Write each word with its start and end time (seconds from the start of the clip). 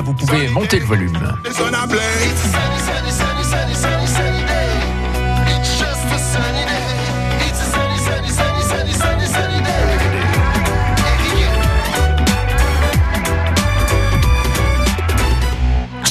vous 0.00 0.14
pouvez 0.14 0.48
monter 0.48 0.80
le 0.80 0.86
volume. 0.86 1.18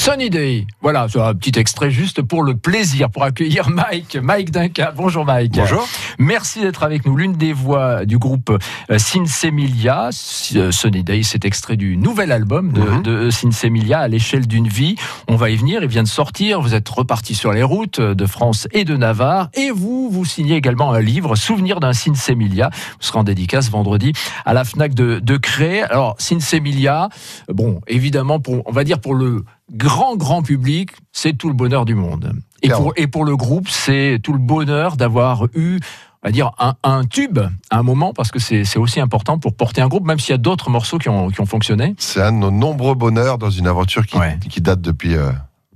Sunny 0.08 0.30
Day. 0.30 0.66
Voilà, 0.80 1.06
c'est 1.10 1.20
un 1.20 1.34
petit 1.34 1.58
extrait 1.60 1.90
juste 1.90 2.22
pour 2.22 2.42
le 2.42 2.56
plaisir, 2.56 3.10
pour 3.10 3.24
accueillir 3.24 3.68
Mike, 3.68 4.16
Mike 4.16 4.50
Duncan. 4.50 4.88
Bonjour 4.96 5.26
Mike. 5.26 5.52
Bonjour. 5.52 5.86
Merci 6.18 6.62
d'être 6.62 6.82
avec 6.82 7.04
nous. 7.04 7.14
L'une 7.14 7.34
des 7.34 7.52
voix 7.52 8.06
du 8.06 8.16
groupe 8.16 8.56
euh, 8.90 8.98
Sinsemilia. 8.98 10.08
Euh, 10.56 10.70
Sunny 10.72 11.04
Day, 11.04 11.22
c'est 11.24 11.44
extrait 11.44 11.76
du 11.76 11.98
nouvel 11.98 12.32
album 12.32 12.72
de, 12.72 12.80
Mhm. 12.80 13.02
de 13.02 13.28
Sinsemilia, 13.28 13.98
à 13.98 14.08
l'échelle 14.08 14.46
d'une 14.46 14.66
vie. 14.66 14.94
On 15.28 15.36
va 15.36 15.50
y 15.50 15.56
venir, 15.56 15.82
il 15.82 15.88
vient 15.88 16.04
de 16.04 16.08
sortir. 16.08 16.62
Vous 16.62 16.74
êtes 16.74 16.88
reparti 16.88 17.34
sur 17.34 17.52
les 17.52 17.62
routes 17.62 18.00
de 18.00 18.26
France 18.26 18.66
et 18.72 18.86
de 18.86 18.96
Navarre. 18.96 19.50
Et 19.52 19.70
vous, 19.70 20.08
vous 20.10 20.24
signez 20.24 20.56
également 20.56 20.90
un 20.94 21.00
livre, 21.02 21.36
Souvenir 21.36 21.80
d'un 21.80 21.92
Sinsemilia. 21.92 22.70
Vous 22.72 22.96
serez 23.06 23.18
en 23.18 23.24
dédicace 23.24 23.68
vendredi 23.68 24.14
à 24.46 24.54
la 24.54 24.64
FNAC 24.64 24.94
de, 24.94 25.18
de 25.18 25.36
Cré. 25.36 25.82
Alors, 25.82 26.14
Sinsemilia, 26.18 27.10
bon, 27.52 27.82
évidemment, 27.88 28.40
pour, 28.40 28.62
on 28.64 28.72
va 28.72 28.84
dire 28.84 29.00
pour 29.00 29.14
le 29.14 29.44
grand, 29.72 30.16
grand 30.16 30.42
public, 30.42 30.90
c'est 31.12 31.36
tout 31.36 31.48
le 31.48 31.54
bonheur 31.54 31.84
du 31.84 31.94
monde. 31.94 32.32
Et 32.62 32.68
pour, 32.70 32.92
et 32.96 33.06
pour 33.06 33.24
le 33.24 33.36
groupe, 33.36 33.68
c'est 33.68 34.18
tout 34.22 34.32
le 34.32 34.38
bonheur 34.38 34.96
d'avoir 34.96 35.44
eu, 35.54 35.78
on 36.22 36.28
va 36.28 36.32
dire, 36.32 36.50
un, 36.58 36.74
un 36.82 37.04
tube 37.04 37.38
à 37.70 37.78
un 37.78 37.82
moment, 37.82 38.12
parce 38.12 38.30
que 38.30 38.38
c'est 38.38 38.78
aussi 38.78 39.00
important 39.00 39.38
pour 39.38 39.54
porter 39.54 39.80
un 39.80 39.88
groupe, 39.88 40.04
même 40.06 40.18
s'il 40.18 40.30
y 40.30 40.34
a 40.34 40.38
d'autres 40.38 40.70
morceaux 40.70 40.98
qui 40.98 41.08
ont, 41.08 41.28
qui 41.30 41.40
ont 41.40 41.46
fonctionné. 41.46 41.94
C'est 41.98 42.20
un 42.22 42.32
de 42.32 42.38
nos 42.38 42.50
nombreux 42.50 42.94
bonheurs 42.94 43.38
dans 43.38 43.50
une 43.50 43.66
aventure 43.68 44.06
qui, 44.06 44.16
Ouais. 44.18 44.38
qui 44.50 44.60
date 44.60 44.80
depuis 44.80 45.14
euh, 45.14 45.30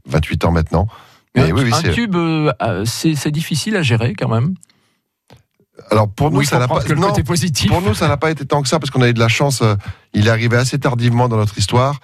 28 0.06 0.44
ans 0.46 0.50
maintenant. 0.52 0.88
Mais 1.36 1.42
un 1.50 1.52
oui, 1.52 1.62
oui, 1.64 1.70
un 1.72 1.92
tube, 1.92 2.14
euh, 2.16 2.52
euh, 2.62 2.84
c'est 2.84 3.30
difficile 3.30 3.76
à 3.76 3.82
gérer 3.82 4.14
quand 4.14 4.28
même. 4.28 4.54
Alors 5.90 6.08
pour 6.08 6.30
nous, 6.30 6.38
Oui, 6.38 6.46
ça 6.46 6.58
n'a 6.58 6.68
pas. 6.68 6.80
que 6.82 6.92
le 6.92 7.00
non, 7.00 7.08
côté 7.08 7.22
positif. 7.22 7.70
pour 7.70 7.80
nous, 7.80 7.94
ça 7.94 8.06
n'a 8.08 8.16
pas 8.16 8.30
été 8.30 8.44
tant 8.44 8.60
que 8.62 8.68
ça 8.68 8.78
parce 8.78 8.90
qu'on 8.90 9.00
a 9.02 9.08
eu 9.08 9.14
de 9.14 9.18
la 9.18 9.28
chance. 9.28 9.62
euh, 9.62 9.74
il 10.12 10.26
est 10.26 10.30
arrivé 10.30 10.56
assez 10.56 10.78
tardivement 10.78 11.28
dans 11.28 11.36
notre 11.38 11.56
histoire 11.58 12.00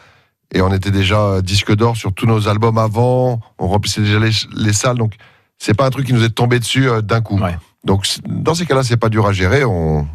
et 0.55 0.61
on 0.63 0.73
était 0.73 0.91
déjà 0.91 1.21
euh, 1.21 1.43
disque 1.43 1.75
d'or 1.75 1.97
sur 1.97 2.13
tous 2.13 2.27
nos 2.27 2.49
albums 2.49 2.79
avant. 2.79 3.41
On 3.59 3.69
remplissait 3.69 4.01
déjà 4.01 4.19
les, 4.19 4.31
les 4.57 4.73
salles, 4.73 4.97
donc 4.99 5.15
c'est 5.59 5.75
pas 5.75 5.87
un 5.87 5.91
truc 5.91 6.07
qui 6.07 6.13
nous 6.13 6.25
est 6.25 6.31
tombé 6.31 6.59
dessus 6.59 6.89
euh, 6.89 7.03
d'un 7.03 7.21
coup. 7.21 7.39
Ouais. 7.39 7.57
Donc 7.85 8.07
dans 8.27 8.55
ces 8.55 8.67
cas-là, 8.67 8.83
c'est 8.83 8.97
pas 8.97 9.09
dur 9.09 9.27
à 9.27 9.33
gérer. 9.33 9.65
On, 9.65 10.07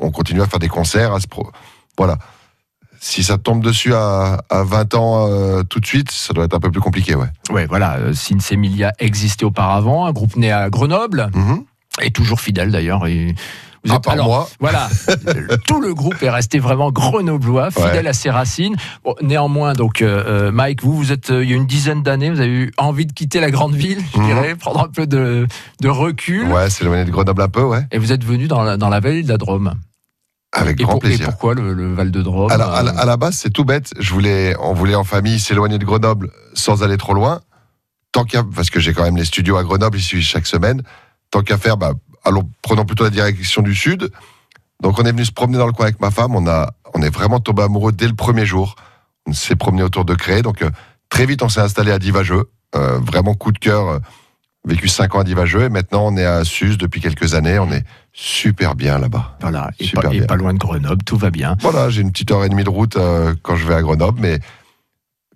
on 0.00 0.10
continue 0.10 0.42
à 0.42 0.46
faire 0.46 0.58
des 0.58 0.68
concerts, 0.68 1.12
à 1.12 1.20
se 1.20 1.26
pro... 1.26 1.50
voilà. 1.98 2.18
Si 3.04 3.24
ça 3.24 3.36
tombe 3.36 3.64
dessus 3.64 3.92
à, 3.94 4.42
à 4.48 4.62
20 4.62 4.94
ans 4.94 5.26
euh, 5.28 5.62
tout 5.64 5.80
de 5.80 5.86
suite, 5.86 6.10
ça 6.12 6.32
doit 6.34 6.44
être 6.44 6.54
un 6.54 6.60
peu 6.60 6.70
plus 6.70 6.80
compliqué, 6.80 7.16
ouais. 7.16 7.26
Ouais, 7.50 7.66
voilà, 7.66 7.98
Sinsemilia 8.14 8.92
existait 9.00 9.44
auparavant, 9.44 10.06
un 10.06 10.12
groupe 10.12 10.36
né 10.36 10.52
à 10.52 10.70
Grenoble, 10.70 11.28
Mhm. 11.34 11.64
Et 12.00 12.10
toujours 12.10 12.40
fidèle 12.40 12.70
d'ailleurs. 12.70 13.06
et 13.06 13.34
vous 13.84 13.92
À 13.92 13.96
êtes- 13.96 14.04
part 14.04 14.12
alors, 14.14 14.26
moi. 14.26 14.48
Voilà, 14.60 14.88
tout 15.66 15.80
le 15.80 15.92
groupe 15.92 16.22
est 16.22 16.30
resté 16.30 16.60
vraiment 16.60 16.92
grenoblois, 16.92 17.72
fidèle 17.72 18.04
Ouais. 18.04 18.08
à 18.08 18.12
ses 18.12 18.30
racines. 18.30 18.76
Bon, 19.04 19.16
néanmoins, 19.22 19.72
donc 19.72 20.02
euh, 20.02 20.22
euh, 20.26 20.52
Mike, 20.52 20.82
vous, 20.84 20.96
vous 20.96 21.10
êtes 21.10 21.30
euh, 21.30 21.42
il 21.42 21.50
y 21.50 21.52
a 21.52 21.56
une 21.56 21.66
dizaine 21.66 22.02
d'années, 22.04 22.30
vous 22.30 22.38
avez 22.40 22.48
eu 22.48 22.72
envie 22.78 23.06
de 23.06 23.12
quitter 23.12 23.40
la 23.40 23.50
grande 23.50 23.74
ville, 23.74 23.98
je 24.14 24.20
Mhm. 24.20 24.26
dirais, 24.26 24.54
prendre 24.54 24.80
un 24.84 24.88
peu 24.88 25.06
de, 25.08 25.48
de 25.80 25.88
recul, 25.88 26.46
Ouais, 26.48 26.70
c'est 26.70 26.84
éloigné 26.84 27.04
de 27.04 27.10
Grenoble 27.10 27.42
un 27.42 27.48
peu, 27.48 27.62
ouais. 27.64 27.84
et 27.90 27.98
vous 27.98 28.12
êtes 28.12 28.22
venu 28.24 28.46
dans 28.46 28.62
la, 28.62 28.76
dans 28.76 28.88
la 28.88 29.00
vallée 29.00 29.24
de 29.24 29.28
la 29.28 29.36
Drôme. 29.36 29.74
Avec 30.54 30.78
Et, 30.80 30.84
grand 30.84 30.92
pour- 30.98 31.04
et 31.06 31.08
plaisir. 31.08 31.26
pourquoi 31.26 31.54
le, 31.54 31.72
le 31.72 31.92
Val 31.94 32.10
de 32.12 32.22
Drôme 32.22 32.52
Alors, 32.52 32.72
à, 32.74 32.82
la, 32.84 32.90
à 32.92 33.04
la 33.06 33.16
base, 33.16 33.34
c'est 33.36 33.50
tout 33.50 33.64
bête. 33.64 33.94
Je 33.98 34.12
voulais, 34.12 34.54
on 34.60 34.74
voulait 34.74 34.94
en 34.94 35.02
famille 35.02 35.40
s'éloigner 35.40 35.78
de 35.78 35.84
Grenoble 35.86 36.30
sans 36.54 36.82
aller 36.84 36.98
trop 36.98 37.14
loin. 37.14 37.40
Tant 38.12 38.24
qu'à, 38.24 38.44
parce 38.44 38.68
que 38.68 38.78
j'ai 38.78 38.92
quand 38.92 39.02
même 39.02 39.16
les 39.16 39.24
studios 39.24 39.56
à 39.56 39.64
Grenoble, 39.64 39.96
j'y 39.98 40.04
suis 40.04 40.22
chaque 40.22 40.46
semaine. 40.46 40.82
Tant 41.32 41.42
qu'à 41.42 41.58
faire, 41.58 41.76
bah, 41.76 41.94
allons, 42.24 42.48
prenons 42.62 42.84
plutôt 42.84 43.02
la 43.02 43.10
direction 43.10 43.62
du 43.62 43.74
sud. 43.74 44.10
Donc, 44.80 45.00
on 45.00 45.02
est 45.02 45.10
venu 45.10 45.24
se 45.24 45.32
promener 45.32 45.58
dans 45.58 45.66
le 45.66 45.72
coin 45.72 45.86
avec 45.86 46.00
ma 46.00 46.12
femme. 46.12 46.36
On 46.36 46.46
a, 46.46 46.72
on 46.94 47.02
est 47.02 47.10
vraiment 47.10 47.40
tombé 47.40 47.64
amoureux 47.64 47.90
dès 47.90 48.06
le 48.06 48.14
premier 48.14 48.46
jour. 48.46 48.76
On 49.26 49.32
s'est 49.32 49.56
promené 49.56 49.82
autour 49.82 50.04
de 50.04 50.14
Cré. 50.14 50.42
Donc, 50.42 50.62
euh, 50.62 50.70
très 51.08 51.26
vite, 51.26 51.42
on 51.42 51.48
s'est 51.48 51.60
installé 51.60 51.90
à 51.90 51.98
Divageux. 51.98 52.44
Euh, 52.76 52.98
vraiment 53.00 53.34
coup 53.34 53.50
de 53.50 53.58
cœur. 53.58 53.88
euh, 53.88 53.98
vécu 54.64 54.88
cinq 54.88 55.14
ans 55.14 55.20
à 55.20 55.24
Divageux. 55.24 55.64
Et 55.64 55.68
maintenant, 55.68 56.06
on 56.06 56.16
est 56.16 56.24
à 56.24 56.44
Suse 56.44 56.78
depuis 56.78 57.00
quelques 57.00 57.34
années. 57.34 57.58
On 57.58 57.70
est 57.72 57.84
super 58.12 58.74
bien 58.74 58.98
là-bas. 58.98 59.36
Voilà, 59.40 59.70
et 59.78 59.84
super 59.84 60.10
pas, 60.10 60.14
et 60.16 60.20
pas 60.26 60.36
loin 60.36 60.52
de 60.52 60.58
Grenoble, 60.58 61.02
tout 61.04 61.16
va 61.16 61.30
bien. 61.30 61.56
Voilà, 61.60 61.88
j'ai 61.90 62.02
une 62.02 62.12
petite 62.12 62.30
heure 62.30 62.44
et 62.44 62.48
demie 62.48 62.64
de 62.64 62.70
route 62.70 62.96
euh, 62.96 63.34
quand 63.42 63.56
je 63.56 63.66
vais 63.66 63.74
à 63.74 63.82
Grenoble, 63.82 64.20
mais 64.20 64.38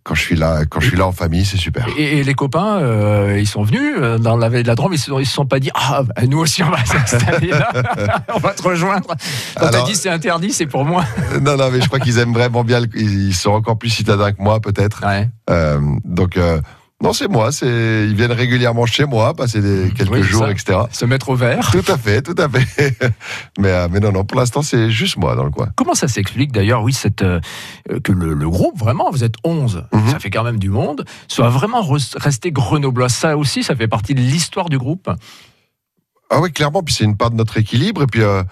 quand 0.07 0.15
je 0.15 0.23
suis 0.23 0.37
là, 0.37 0.65
quand 0.71 0.79
je 0.79 0.87
suis 0.87 0.97
là 0.97 1.05
en 1.05 1.13
famille, 1.13 1.45
c'est 1.45 1.57
super. 1.57 1.85
Et, 1.99 2.19
et 2.19 2.25
les 2.25 2.35
copains, 2.35 2.79
euh, 2.79 3.39
ils 3.41 3.47
sont 3.47 3.65
venus 3.65 3.97
euh, 3.99 4.19
dans 4.19 4.37
la 4.37 4.49
vallée 4.49 4.63
de 4.63 4.69
la 4.69 4.77
Drôme, 4.77 4.93
ils 4.93 4.99
se, 4.99 5.11
ils 5.21 5.27
se 5.27 5.33
sont 5.33 5.47
pas 5.47 5.59
dit 5.59 5.71
Ah, 5.75 6.05
bah, 6.05 6.23
nous 6.29 6.39
aussi 6.39 6.63
on 6.63 6.71
va 6.71 6.85
s'installer 6.85 7.49
là, 7.49 7.73
on 8.35 8.39
va 8.39 8.55
te 8.55 8.63
rejoindre. 8.63 9.09
Quand 9.59 9.69
t'as 9.69 9.85
dit 9.85 9.97
c'est 9.97 10.09
interdit, 10.09 10.53
c'est 10.53 10.67
pour 10.67 10.85
moi. 10.85 11.05
non, 11.43 11.57
non, 11.57 11.71
mais 11.73 11.81
je 11.81 11.89
crois 11.89 11.99
qu'ils 11.99 12.19
aiment 12.19 12.35
vraiment 12.35 12.63
bien. 12.63 12.83
ils 12.95 13.27
ils 13.27 13.35
sont 13.35 13.51
encore 13.51 13.79
plus 13.79 13.91
citadins 13.91 14.31
que 14.31 14.41
moi, 14.41 14.61
peut-être. 14.61 15.05
Ouais. 15.05 15.29
Euh, 15.51 15.81
donc, 16.05 16.37
euh, 16.37 16.61
non, 17.03 17.13
c'est 17.13 17.29
moi. 17.29 17.53
C'est 17.53 18.07
ils 18.09 18.15
viennent 18.15 18.33
régulièrement 18.33 18.87
chez 18.87 19.05
moi, 19.05 19.35
passer 19.35 19.61
des, 19.61 19.91
quelques 19.95 20.11
Oui, 20.11 20.23
jours, 20.23 20.45
ça. 20.45 20.51
etc. 20.51 20.79
Se 20.91 21.05
mettre 21.05 21.29
au 21.29 21.35
vert. 21.37 21.71
Tout 21.71 21.85
à 21.93 21.99
fait, 21.99 22.23
tout 22.23 22.35
à 22.39 22.49
fait. 22.49 22.97
mais, 23.59 23.69
euh, 23.71 23.89
mais 23.91 24.01
non, 24.01 24.13
non, 24.13 24.25
pour 24.25 24.41
l'instant, 24.41 24.63
c'est 24.63 24.91
juste 24.91 25.17
moi 25.19 25.37
dans 25.37 25.45
le 25.45 25.51
coin. 25.51 25.69
Comment 25.77 25.95
ça 25.95 26.09
s'explique 26.09 26.53
d'ailleurs, 26.53 26.83
oui, 26.83 26.93
cette, 26.95 27.23
euh, 27.23 27.41
que 28.03 28.13
le, 28.13 28.33
le 28.35 28.49
groupe, 28.49 28.79
vraiment, 28.79 29.11
vous 29.11 29.25
êtes 29.25 29.35
11, 29.45 29.85
Mhm. 29.93 30.11
ça 30.11 30.19
fait 30.19 30.31
quand 30.31 30.43
même 30.45 30.59
du 30.59 30.71
monde, 30.71 31.05
soit 31.29 31.51
vraiment 31.51 31.83
res- 31.83 32.17
resté 32.19 32.51
grenoblois. 32.51 33.09
Ça 33.11 33.37
aussi, 33.37 33.63
ça 33.63 33.77
fait 33.77 33.89
partie 33.89 34.15
de 34.15 34.21
l'histoire 34.21 34.69
du 34.71 34.79
groupe. 34.79 35.11
Ah 36.31 36.41
oui, 36.41 36.51
clairement. 36.51 36.83
Puis 36.83 36.95
c'est 36.95 37.05
une 37.05 37.17
part 37.17 37.31
de 37.31 37.37
notre 37.37 37.59
équilibre. 37.59 38.03
Et 38.03 38.07
puis, 38.07 38.23
euh, 38.23 38.43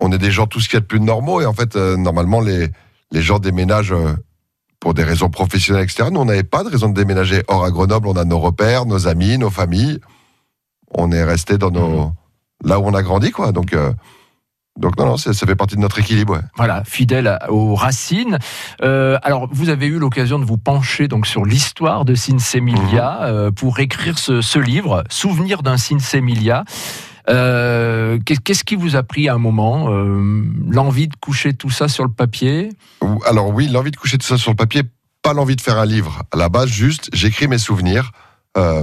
on 0.00 0.10
est 0.10 0.18
des 0.18 0.32
gens 0.32 0.46
tout 0.48 0.60
ce 0.60 0.68
qu'il 0.68 0.76
y 0.76 0.78
a 0.78 0.80
de 0.80 0.86
plus 0.86 1.00
normaux. 1.00 1.40
Et 1.40 1.46
en 1.46 1.52
fait, 1.54 1.76
normalement, 1.76 2.40
les, 2.40 2.68
les 3.12 3.22
gens 3.22 3.38
déménagent 3.38 3.94
pour 4.82 4.94
des 4.94 5.04
raisons 5.04 5.30
professionnelles, 5.30 5.84
etc. 5.84 6.08
Nous, 6.10 6.18
on 6.18 6.24
n'avait 6.24 6.42
pas 6.42 6.64
de 6.64 6.68
raison 6.68 6.88
de 6.88 6.94
déménager. 6.94 7.44
Or, 7.46 7.62
à 7.64 7.70
Grenoble, 7.70 8.08
on 8.08 8.16
a 8.16 8.24
nos 8.24 8.40
repères, 8.40 8.84
nos 8.84 9.06
amis, 9.06 9.38
nos 9.38 9.48
familles. 9.48 10.00
On 10.90 11.12
est 11.12 11.22
resté 11.22 11.56
dans 11.56 11.70
nos. 11.70 12.10
là 12.64 12.80
où 12.80 12.84
on 12.86 12.92
a 12.92 13.00
grandi, 13.04 13.30
quoi. 13.30 13.52
Donc, 13.52 13.74
euh, 13.74 13.92
donc 14.76 14.98
non, 14.98 15.06
non, 15.06 15.16
ça 15.16 15.32
ça 15.34 15.46
fait 15.46 15.54
partie 15.54 15.76
de 15.76 15.80
notre 15.80 16.00
équilibre. 16.00 16.32
ouais. 16.34 16.40
Voilà, 16.56 16.82
fidèle 16.84 17.38
aux 17.48 17.76
racines. 17.76 18.40
Euh, 18.82 19.18
alors, 19.22 19.48
vous 19.52 19.68
avez 19.68 19.86
eu 19.86 20.00
l'occasion 20.00 20.40
de 20.40 20.44
vous 20.44 20.58
pencher 20.58 21.06
donc 21.06 21.28
sur 21.28 21.44
l'histoire 21.44 22.04
de 22.04 22.16
Sinsemilia 22.16 23.18
Mhm. 23.20 23.22
euh, 23.22 23.50
pour 23.52 23.78
écrire 23.78 24.18
ce, 24.18 24.40
ce 24.40 24.58
livre, 24.58 25.04
Souvenir 25.10 25.62
d'un 25.62 25.76
Sinsemilia. 25.76 26.64
Euh, 27.28 28.18
qu'est- 28.24 28.42
Qu'est-ce 28.42 28.64
qui 28.64 28.74
vous 28.76 28.96
a 28.96 29.02
pris 29.02 29.28
à 29.28 29.34
un 29.34 29.38
moment 29.38 29.90
euh, 29.90 30.44
L'envie 30.68 31.08
de 31.08 31.14
coucher 31.16 31.54
tout 31.54 31.70
ça 31.70 31.88
sur 31.88 32.04
le 32.04 32.10
papier? 32.10 32.70
Alors 33.26 33.50
oui, 33.50 33.68
l'envie 33.68 33.90
de 33.92 33.96
coucher 33.96 34.18
tout 34.18 34.26
ça 34.26 34.36
sur 34.38 34.50
le 34.50 34.56
papier, 34.56 34.82
pas 35.22 35.32
l'envie 35.32 35.56
de 35.56 35.60
faire 35.60 35.78
un 35.78 35.86
livre. 35.86 36.22
À 36.32 36.36
la 36.36 36.48
base, 36.48 36.68
juste, 36.68 37.10
j'écris 37.12 37.46
mes 37.48 37.58
souvenirs. 37.58 38.12
euh, 38.56 38.82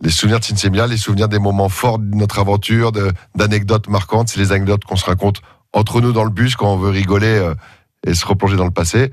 les 0.00 0.10
souvenirs 0.10 0.40
de 0.40 0.44
Sinsemilia, 0.44 0.86
les 0.86 0.96
souvenirs 0.96 1.28
des 1.28 1.38
moments 1.38 1.68
forts 1.68 1.98
de 1.98 2.14
notre 2.16 2.38
aventure, 2.38 2.90
d'anecdotes 3.34 3.88
marquantes. 3.88 4.28
C'est 4.28 4.40
les 4.40 4.50
anecdotes 4.52 4.84
qu'on 4.84 4.96
se 4.96 5.04
raconte 5.06 5.40
entre 5.72 6.00
nous 6.00 6.12
dans 6.12 6.24
le 6.24 6.30
bus 6.30 6.56
quand 6.56 6.72
on 6.74 6.76
veut 6.76 6.90
rigoler 6.90 7.52
et 8.06 8.12
se 8.14 8.26
replonger 8.26 8.56
dans 8.56 8.64
le 8.64 8.70
passé. 8.72 9.12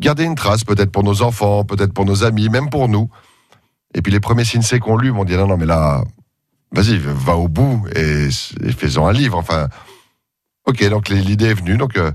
Garder 0.00 0.24
une 0.24 0.36
trace, 0.36 0.64
peut-être 0.64 0.90
pour 0.92 1.02
nos 1.02 1.22
enfants, 1.22 1.64
peut-être 1.64 1.92
pour 1.92 2.04
nos 2.06 2.24
amis, 2.24 2.48
même 2.48 2.70
pour 2.70 2.88
nous. 2.88 3.10
Et 3.94 4.00
puis 4.00 4.12
les 4.12 4.20
premiers 4.20 4.44
Sinsé 4.44 4.78
qu'on 4.78 4.96
lu 4.96 5.12
m'ont 5.12 5.24
dit 5.24 5.36
non, 5.36 5.46
non, 5.48 5.56
mais 5.56 5.66
là, 5.66 6.02
vas-y, 6.72 6.98
va 6.98 7.36
au 7.36 7.48
bout 7.48 7.86
et, 7.94 8.28
et 8.28 8.98
un 8.98 9.12
livre. 9.12 9.38
Enfin, 9.38 9.68
ok, 10.66 10.88
donc 10.88 11.08
l'idée 11.08 11.46
est 11.46 11.54
venue. 11.54 11.76
Donc, 11.76 11.96
euh, 11.96 12.10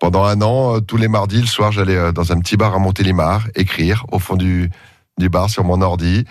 pendant 0.00 0.24
un 0.24 0.40
an, 0.42 0.76
euh, 0.76 0.80
tous 0.80 0.96
les 0.96 1.08
mardis, 1.08 1.40
le 1.40 1.46
soir, 1.46 1.72
j'allais 1.72 1.96
euh, 1.96 2.12
dans 2.12 2.32
un 2.32 2.40
petit 2.40 2.56
bar 2.56 2.74
à 2.74 2.78
Montélimar, 2.78 3.46
écrire 3.54 4.04
au 4.12 4.18
fond 4.18 4.36
du, 4.36 4.70
bar 5.18 5.50
sur 5.50 5.64
mon 5.64 5.80
ordi, 5.80 6.24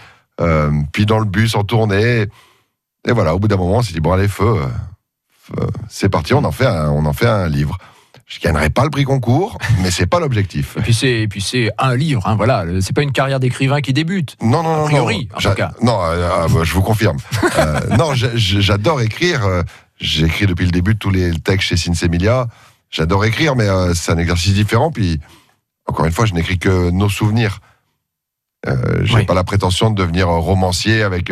puis 0.92 1.06
dans 1.06 1.20
le 1.20 1.26
bus 1.26 1.56
en 1.56 1.64
tournée. 1.64 2.26
Et 3.08 3.12
voilà, 3.12 3.36
au 3.36 3.40
bout 3.40 3.48
d'un 3.48 3.58
moment, 3.58 3.78
on 3.78 3.82
s'est 3.82 3.94
dit, 3.94 4.00
bon, 4.00 4.14
allez, 4.14 4.28
feu, 4.28 4.56
c'est 5.90 6.10
parti, 6.10 6.34
on 6.34 6.44
en, 6.44 6.52
fait 6.52 6.68
on 6.68 7.06
en 7.06 7.14
fait 7.14 7.28
un 7.28 7.48
livre. 7.48 7.78
Je 8.28 8.40
gagnerai 8.40 8.72
pas 8.72 8.84
le 8.84 8.90
prix 8.90 9.04
concours, 9.04 9.58
mais 9.84 9.92
c'est 9.92 10.08
pas 10.08 10.20
l'objectif. 10.20 10.78
Et 10.78 10.82
puis 10.82 10.94
c'est, 10.96 11.22
et 11.22 11.28
puis 11.28 11.42
c'est 11.42 11.70
un 11.78 11.96
livre, 11.96 12.26
hein, 12.28 12.36
voilà. 12.36 12.66
C'est 12.82 12.94
pas 12.96 13.04
une 13.04 13.12
carrière 13.12 13.40
d'écrivain 13.40 13.82
qui 13.82 13.94
débute. 13.94 14.36
Non, 14.42 14.64
non, 14.64 14.78
non. 14.78 14.86
A 14.86 14.90
priori, 14.90 15.30
non, 15.32 15.38
en 15.38 15.42
tout 15.52 15.56
cas. 15.56 15.72
Non, 15.82 16.00
euh, 16.02 16.30
ah, 16.34 16.48
bah, 16.50 16.62
je 16.64 16.74
vous 16.74 16.82
confirme. 16.82 17.18
Euh, 17.58 17.80
non, 17.98 18.14
j'a- 18.16 18.36
j'adore 18.36 19.00
écrire. 19.02 19.46
euh, 19.46 19.62
J'écris 20.00 20.46
depuis 20.46 20.66
le 20.66 20.72
début 20.72 20.98
tous 20.98 21.10
les 21.10 21.32
textes 21.40 21.70
chez 21.70 21.78
Sinsemilia. 21.78 22.48
J'adore 22.90 23.24
écrire, 23.24 23.56
mais 23.56 23.68
c'est 23.94 24.12
un 24.12 24.18
exercice 24.18 24.54
différent. 24.54 24.92
Puis, 24.92 25.22
encore 25.88 26.06
une 26.06 26.12
fois, 26.12 26.26
je 26.26 26.34
n'écris 26.34 26.60
que 26.60 26.90
nos 26.90 27.08
souvenirs. 27.08 27.60
J'ai 29.04 29.16
Oui. 29.16 29.26
pas 29.26 29.34
la 29.36 29.44
prétention 29.46 29.92
de 29.92 29.96
devenir 29.96 30.28
romancier 30.28 31.02
avec 31.04 31.32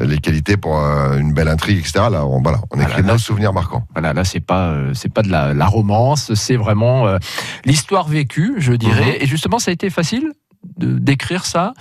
les 0.00 0.18
qualités 0.18 0.56
pour 0.56 0.78
euh, 0.78 1.18
une 1.18 1.32
belle 1.32 1.48
intrigue, 1.48 1.78
etc. 1.78 2.06
Là, 2.10 2.26
on, 2.26 2.42
voilà, 2.42 2.58
on 2.70 2.78
écrit 2.80 3.02
nos 3.02 3.16
souvenirs 3.18 3.52
marquants. 3.52 3.86
Voilà, 3.94 4.12
là, 4.12 4.24
c'est 4.24 4.40
pas, 4.40 4.68
euh, 4.68 4.92
c'est 4.94 5.12
pas 5.12 5.22
de 5.22 5.30
la, 5.30 5.54
la 5.54 5.66
romance, 5.66 6.34
c'est 6.34 6.56
vraiment 6.56 7.06
euh, 7.06 7.18
l'histoire 7.64 8.06
vécue, 8.06 8.54
je 8.58 8.72
dirais. 8.74 9.12
Mhm. 9.12 9.22
Et 9.22 9.26
justement, 9.26 9.58
ça 9.58 9.70
a 9.70 9.74
été 9.74 9.88
facile 9.88 10.32
de 10.76 10.98
d'écrire 10.98 11.46
ça, 11.46 11.72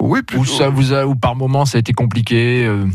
Oui, 0.00 0.20
ou 0.20 0.22
plutôt. 0.22 0.44
ça 0.44 0.68
vous 0.68 0.92
a, 0.92 1.06
ou 1.06 1.16
par 1.16 1.34
moment 1.34 1.64
ça 1.66 1.78
a 1.78 1.80
été 1.80 1.92
compliqué. 1.92 2.64
euh, 2.64 2.86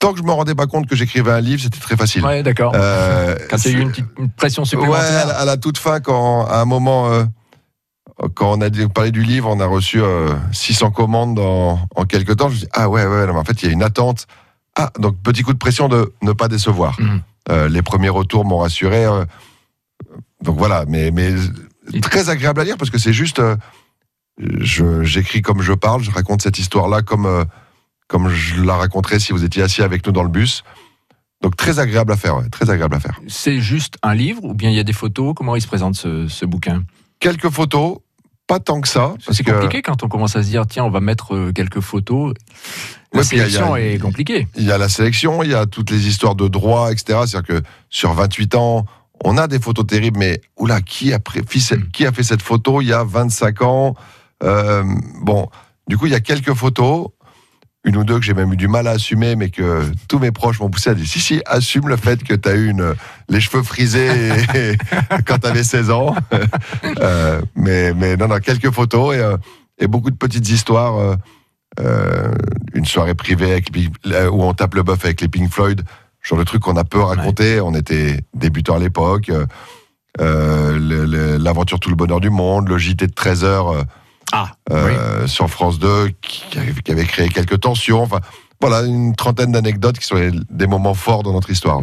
Tant 0.00 0.12
que 0.14 0.18
je 0.18 0.24
me 0.24 0.32
rendais 0.32 0.54
pas 0.54 0.66
compte 0.66 0.86
que 0.88 0.96
j'écrivais 0.96 1.30
un 1.30 1.40
livre, 1.42 1.62
c'était 1.62 1.78
très 1.78 1.94
facile. 1.96 2.24
Ouais, 2.24 2.42
d'accord. 2.42 2.72
Quand 2.72 3.56
il 3.66 3.72
y 3.72 3.74
a 3.74 3.78
eu 3.78 3.82
une 3.82 3.90
petite 3.90 4.06
une 4.18 4.30
pression 4.30 4.62
Ouais, 4.62 4.68
supplémentaire. 4.68 5.24
à 5.24 5.26
la, 5.26 5.38
à 5.40 5.44
la 5.44 5.56
toute 5.58 5.76
fin, 5.76 6.00
quand 6.00 6.46
à 6.46 6.56
un 6.60 6.64
moment, 6.64 7.08
quand 8.34 8.52
on 8.52 8.60
a 8.60 8.70
dit- 8.70 8.86
parlé 8.88 9.10
du 9.10 9.22
livre, 9.22 9.48
on 9.50 9.60
a 9.60 9.66
reçu 9.66 10.00
euh, 10.00 10.28
600 10.52 10.90
commandes 10.90 11.38
en, 11.38 11.78
en 11.96 12.04
quelques 12.04 12.36
temps. 12.36 12.48
Je 12.48 12.54
me 12.54 12.60
dis 12.60 12.68
ah 12.72 12.88
ouais 12.88 13.06
ouais, 13.06 13.26
non, 13.26 13.32
mais 13.34 13.38
en 13.40 13.44
fait 13.44 13.62
il 13.62 13.66
y 13.66 13.70
a 13.70 13.72
une 13.72 13.82
attente. 13.82 14.26
Ah 14.76 14.90
donc 14.98 15.16
petit 15.22 15.42
coup 15.42 15.52
de 15.52 15.58
pression 15.58 15.88
de 15.88 16.12
ne 16.22 16.32
pas 16.32 16.48
décevoir. 16.48 17.00
Mhm. 17.00 17.22
Euh, 17.50 17.68
les 17.68 17.82
premiers 17.82 18.08
retours 18.10 18.44
m'ont 18.44 18.58
rassuré. 18.58 19.04
euh, 19.04 19.24
donc 20.42 20.56
voilà, 20.58 20.84
mais 20.86 21.10
très 22.02 22.28
agréable 22.30 22.60
à 22.60 22.64
lire 22.64 22.76
parce 22.78 22.90
que 22.90 22.98
c'est 22.98 23.12
juste, 23.12 23.40
euh, 23.40 23.56
j'écris 24.38 25.42
comme 25.42 25.60
je 25.62 25.72
parle, 25.72 26.02
je 26.02 26.10
raconte 26.10 26.42
cette 26.42 26.58
histoire 26.58 26.88
là 26.88 27.02
comme 27.02 27.26
euh, 27.26 27.44
comme 28.08 28.28
je 28.28 28.62
la 28.62 28.74
raconterais 28.76 29.18
si 29.20 29.32
vous 29.32 29.44
étiez 29.44 29.62
assis 29.62 29.82
avec 29.82 30.04
nous 30.06 30.12
dans 30.12 30.22
le 30.22 30.28
bus. 30.28 30.62
Donc 31.42 31.56
très 31.56 31.78
agréable 31.78 32.12
à 32.12 32.16
faire, 32.16 32.36
ouais, 32.36 32.48
très 32.50 32.68
agréable 32.68 32.94
à 32.96 33.00
faire. 33.00 33.18
C'est 33.28 33.60
juste 33.60 33.96
un 34.02 34.14
livre 34.14 34.44
ou 34.44 34.52
bien 34.54 34.68
il 34.70 34.76
y 34.76 34.80
a 34.80 34.84
des 34.84 34.92
photos? 34.92 35.32
Comment 35.34 35.56
il 35.56 35.62
se 35.62 35.66
présente 35.66 35.94
ce, 35.94 36.28
ce 36.28 36.44
bouquin? 36.44 36.82
Quelques 37.18 37.48
photos, 37.50 37.98
pas 38.50 38.58
tant 38.60 38.80
que 38.80 38.88
ça. 38.88 39.14
C'est 39.30 39.44
que- 39.44 39.52
compliqué 39.52 39.80
quand 39.80 40.02
on 40.02 40.08
commence 40.08 40.34
à 40.34 40.42
se 40.42 40.48
dire 40.48 40.66
tiens, 40.66 40.84
on 40.84 40.90
va 40.90 41.00
mettre 41.00 41.34
euh, 41.36 41.52
quelques 41.52 41.78
photos. 41.80 42.34
La 43.12 43.20
Ouais, 43.20 43.24
sélection 43.24 43.74
a- 43.74 43.80
est 43.80 43.98
compliquée. 43.98 44.48
Il 44.56 44.64
y 44.64 44.72
a 44.72 44.78
la 44.78 44.88
sélection, 44.88 45.42
il 45.44 45.50
y 45.50 45.54
a 45.54 45.66
toutes 45.66 45.90
les 45.90 46.06
histoires 46.08 46.34
de 46.34 46.48
droit, 46.48 46.90
etc. 46.92 47.20
C'est-à-dire 47.26 47.42
que 47.44 47.62
sur 47.90 48.12
28 48.12 48.54
ans, 48.56 48.86
on 49.24 49.38
a 49.38 49.46
des 49.46 49.58
photos 49.60 49.86
terribles, 49.86 50.18
mais 50.18 50.40
oula, 50.56 50.80
qui 50.80 51.12
a, 51.12 51.18
pré- 51.20 51.42
fi- 51.48 51.74
Mm. 51.76 51.90
qui 51.92 52.06
a 52.06 52.12
fait 52.12 52.22
cette 52.24 52.42
photo 52.42 52.80
il 52.80 52.88
y 52.88 52.92
a 52.92 53.04
25 53.04 53.62
ans 53.62 53.94
Euh, 54.42 54.82
Bon, 55.22 55.48
du 55.86 55.98
coup, 55.98 56.06
il 56.06 56.12
y 56.12 56.14
a 56.16 56.20
quelques 56.20 56.54
photos, 56.54 57.08
une 57.84 57.96
ou 57.96 58.04
deux 58.04 58.18
que 58.18 58.24
j'ai 58.24 58.34
même 58.34 58.52
eu 58.52 58.56
du 58.56 58.68
mal 58.68 58.86
à 58.86 58.90
assumer, 58.92 59.36
mais 59.36 59.48
que 59.50 59.82
tous 60.08 60.18
mes 60.18 60.30
proches 60.32 60.60
m'ont 60.60 60.68
poussé 60.68 60.90
à 60.90 60.94
dire 60.94 61.06
si, 61.06 61.18
si, 61.18 61.40
assume 61.46 61.88
le 61.88 61.96
fait 61.96 62.22
que 62.22 62.34
tu 62.34 62.48
as 62.48 62.54
eu 62.54 62.68
une, 62.68 62.94
les 63.30 63.40
cheveux 63.40 63.62
frisés 63.62 64.28
et- 64.54 64.76
quand 65.26 65.38
tu 65.38 65.46
avais 65.46 65.64
16 65.64 65.90
ans. 65.90 66.14
Euh, 67.00 67.40
mais, 67.54 67.92
mais 67.94 68.16
non, 68.16 68.28
non, 68.28 68.38
quelques 68.38 68.70
photos 68.70 69.14
et, 69.14 69.18
euh, 69.20 69.36
et 69.78 69.86
beaucoup 69.86 70.10
de 70.10 70.16
petites 70.16 70.48
histoires. 70.50 70.96
euh, 70.98 71.14
euh, 71.78 72.32
une 72.74 72.84
soirée 72.84 73.14
privée 73.14 73.52
avec, 73.52 73.68
là, 74.04 74.30
où 74.30 74.42
on 74.42 74.52
tape 74.54 74.74
le 74.74 74.82
bœuf 74.82 75.04
avec 75.04 75.20
les 75.20 75.28
Pink 75.28 75.50
Floyd, 75.50 75.82
genre 76.20 76.38
le 76.38 76.44
truc 76.44 76.62
qu'on 76.62 76.76
a 76.76 76.84
peu 76.84 77.00
raconté. 77.00 77.60
On 77.60 77.74
était 77.74 78.20
débutants 78.34 78.74
à 78.76 78.78
l'époque. 78.80 79.28
euh, 79.30 79.46
euh, 80.20 81.38
L'aventure 81.38 81.78
Tout 81.80 81.90
le 81.90 81.96
bonheur 81.96 82.20
du 82.20 82.30
monde, 82.30 82.68
le 82.68 82.76
JT 82.78 83.06
de 83.06 83.12
13 83.12 83.44
heures 83.44 83.68
euh, 83.70 83.82
Ah, 84.32 84.52
euh, 84.70 85.26
sur 85.26 85.48
France 85.48 85.78
2 85.78 86.10
qui 86.22 86.58
avait, 86.58 86.72
qui 86.72 86.92
avait 86.92 87.04
créé 87.04 87.28
quelques 87.28 87.60
tensions. 87.60 88.02
Enfin, 88.02 88.20
voilà, 88.60 88.82
une 88.82 89.16
trentaine 89.16 89.52
d'anecdotes 89.52 89.98
qui 89.98 90.06
sont 90.06 90.16
des 90.50 90.66
moments 90.66 90.92
forts 90.94 91.22
dans 91.22 91.32
notre 91.32 91.48
histoire. 91.50 91.80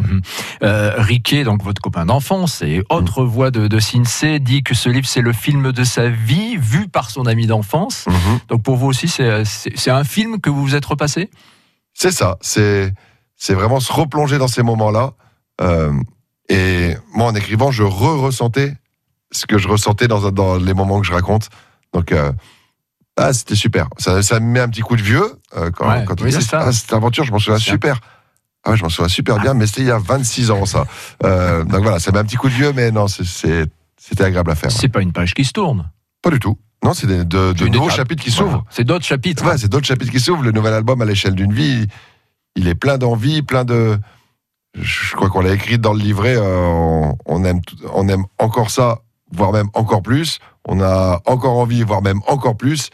Euh, 0.62 0.94
Riquet, 0.96 1.42
donc 1.42 1.62
votre 1.64 1.82
copain 1.82 2.06
d'enfance 2.06 2.62
et 2.62 2.84
autre 2.88 3.24
Mm. 3.24 3.26
voix 3.26 3.50
de, 3.50 3.66
de 3.66 3.78
Sinsé, 3.80 4.38
dit 4.38 4.62
que 4.62 4.74
ce 4.74 4.88
livre 4.88 5.06
c'est 5.06 5.20
le 5.20 5.32
film 5.32 5.72
de 5.72 5.84
sa 5.84 6.08
vie 6.08 6.56
vu 6.56 6.88
par 6.88 7.10
son 7.10 7.26
ami 7.26 7.46
d'enfance. 7.46 8.06
Mhm. 8.06 8.38
Donc 8.48 8.62
pour 8.62 8.76
vous 8.76 8.86
aussi, 8.86 9.08
c'est 9.08 9.90
un 9.90 10.04
film 10.04 10.40
que 10.40 10.50
vous 10.50 10.62
vous 10.62 10.74
êtes 10.76 10.84
repassé? 10.86 11.30
C'est 11.94 12.12
ça, 12.12 12.38
c'est 12.40 12.92
c'est 13.36 13.54
vraiment 13.54 13.80
se 13.80 13.92
replonger 13.92 14.38
dans 14.38 14.48
ces 14.48 14.62
moments-là. 14.62 15.12
Euh, 15.60 15.92
et 16.48 16.94
moi, 17.12 17.26
en 17.26 17.34
écrivant, 17.34 17.70
je 17.72 17.82
re-ressentais 17.82 18.74
ce 19.32 19.46
que 19.46 19.58
je 19.58 19.68
ressentais 19.68 20.08
dans, 20.08 20.30
dans 20.30 20.56
les 20.56 20.74
moments 20.74 21.00
que 21.00 21.06
je 21.06 21.12
raconte. 21.12 21.48
Donc, 21.92 22.12
euh, 22.12 22.32
ah, 23.16 23.32
c'était 23.32 23.54
super. 23.56 23.88
Ça, 23.98 24.22
ça 24.22 24.40
me 24.40 24.46
met 24.46 24.60
un 24.60 24.68
petit 24.68 24.82
coup 24.82 24.96
de 24.96 25.02
vieux 25.02 25.24
euh, 25.56 25.70
quand, 25.70 25.88
Ouais, 25.88 26.04
quand 26.06 26.20
on 26.20 26.24
oui, 26.24 26.30
dit, 26.36 26.46
ah, 26.52 26.72
cette 26.72 26.92
aventure, 26.92 27.24
je 27.24 27.32
m'en 27.32 27.38
souviens 27.38 27.58
super. 27.58 28.00
Ah 28.64 28.70
ouais, 28.70 28.76
je 28.76 28.82
m'en 28.82 28.88
souviens 28.88 29.08
super 29.08 29.38
bien, 29.40 29.54
mais 29.54 29.66
c'était 29.66 29.82
il 29.82 29.86
y 29.86 29.90
a 29.90 29.98
26 29.98 30.50
ans, 30.50 30.66
ça. 30.66 30.84
Euh, 31.24 31.64
donc 31.64 31.82
voilà, 31.82 31.98
ça 31.98 32.12
met 32.12 32.18
un 32.18 32.24
petit 32.24 32.36
coup 32.36 32.48
de 32.48 32.54
vieux, 32.54 32.72
mais 32.72 32.90
non, 32.90 33.06
c'était 33.08 33.68
agréable 34.20 34.50
à 34.50 34.54
faire. 34.54 34.70
C'est 34.70 34.88
pas 34.88 35.00
une 35.00 35.12
page 35.12 35.34
qui 35.34 35.44
se 35.44 35.52
tourne. 35.52 35.90
Pas 36.22 36.30
du 36.30 36.38
tout. 36.38 36.58
Non, 36.84 36.94
c'est 36.94 37.06
de, 37.06 37.68
nouveaux 37.68 37.88
chapitres 37.90 38.22
qui 38.22 38.30
Voilà. 38.30 38.50
s'ouvrent. 38.52 38.64
C'est 38.70 38.84
d'autres 38.84 39.04
chapitres. 39.04 39.44
Ouais, 39.44 39.58
c'est 39.58 39.68
d'autres 39.68 39.86
chapitres 39.86 40.12
qui 40.12 40.20
s'ouvrent. 40.20 40.42
Le 40.44 40.52
nouvel 40.52 40.74
album 40.74 41.00
à 41.02 41.04
l'échelle 41.04 41.34
d'une 41.34 41.52
vie, 41.52 41.86
il 42.54 42.68
est 42.68 42.74
plein 42.76 42.98
d'envie, 42.98 43.42
plein 43.42 43.64
de. 43.64 43.98
Je 44.80 45.16
crois 45.16 45.28
qu'on 45.30 45.40
l'a 45.40 45.54
écrit 45.54 45.78
dans 45.78 45.92
le 45.92 45.98
livret. 45.98 46.36
euh, 46.36 46.66
on, 46.66 47.16
on 47.26 47.44
aime, 47.44 47.60
on 47.94 48.06
aime 48.08 48.24
encore 48.38 48.70
ça, 48.70 49.00
voire 49.32 49.52
même 49.52 49.68
encore 49.74 50.02
plus. 50.02 50.38
On 50.68 50.80
a 50.80 51.20
encore 51.26 51.56
envie, 51.58 51.82
voire 51.82 52.02
même 52.02 52.20
encore 52.26 52.56
plus. 52.56 52.90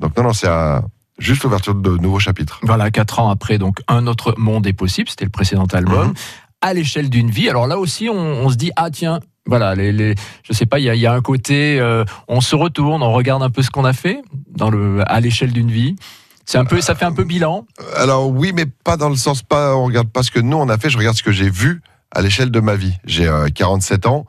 Donc 0.00 0.16
non, 0.16 0.24
non, 0.24 0.32
c'est 0.32 0.48
un- 0.48 0.82
juste 1.18 1.42
l'ouverture 1.44 1.74
de 1.74 1.96
nouveaux 1.98 2.18
chapitres. 2.20 2.58
Voilà, 2.62 2.90
quatre 2.90 3.20
ans 3.20 3.28
après, 3.30 3.58
donc 3.58 3.80
un 3.88 4.06
autre 4.06 4.34
monde 4.38 4.66
est 4.66 4.72
possible. 4.72 5.08
C'était 5.08 5.24
le 5.24 5.30
précédent 5.30 5.66
album. 5.66 6.08
Mhm. 6.08 6.14
À 6.60 6.74
l'échelle 6.74 7.08
d'une 7.10 7.30
vie. 7.30 7.48
Alors 7.48 7.66
là 7.68 7.78
aussi, 7.78 8.08
on, 8.08 8.16
on 8.16 8.48
se 8.50 8.56
dit 8.56 8.72
ah 8.76 8.90
tiens. 8.90 9.20
Voilà, 9.46 9.74
les, 9.74 9.92
les- 9.92 10.14
je 10.42 10.52
sais 10.52 10.66
pas, 10.66 10.78
il 10.78 10.84
y 10.84 10.90
a, 10.90 10.94
il 10.94 11.00
y 11.00 11.06
a 11.06 11.12
un 11.14 11.22
côté, 11.22 11.80
euh, 11.80 12.04
on 12.28 12.40
se 12.42 12.54
retourne, 12.54 13.02
on 13.02 13.12
regarde 13.12 13.42
un 13.42 13.48
peu 13.50 13.62
ce 13.62 13.70
qu'on 13.70 13.84
a 13.86 13.94
fait 13.94 14.20
dans 14.54 14.68
le, 14.68 15.02
à 15.10 15.20
l'échelle 15.20 15.52
d'une 15.52 15.70
vie. 15.70 15.96
C'est 16.44 16.58
un 16.58 16.64
peu, 16.66 16.80
ça 16.80 16.94
fait 16.94 17.04
un 17.06 17.12
peu 17.12 17.24
bilan. 17.24 17.66
Alors 17.96 18.28
oui, 18.28 18.52
mais 18.54 18.66
pas 18.66 18.96
dans 18.96 19.08
le 19.08 19.16
sens 19.16 19.42
pas. 19.42 19.74
On 19.76 19.84
regarde 19.84 20.08
pas 20.08 20.22
ce 20.22 20.30
que 20.30 20.40
nous 20.40 20.56
on 20.56 20.68
a 20.68 20.76
fait. 20.78 20.90
Je 20.90 20.98
regarde 20.98 21.16
ce 21.16 21.22
que 21.22 21.32
j'ai 21.32 21.48
vu 21.50 21.82
à 22.10 22.20
l'échelle 22.22 22.50
de 22.50 22.60
ma 22.60 22.74
vie. 22.74 22.94
J'ai 23.04 23.26
euh, 23.28 23.48
47 23.54 24.06
ans 24.06 24.26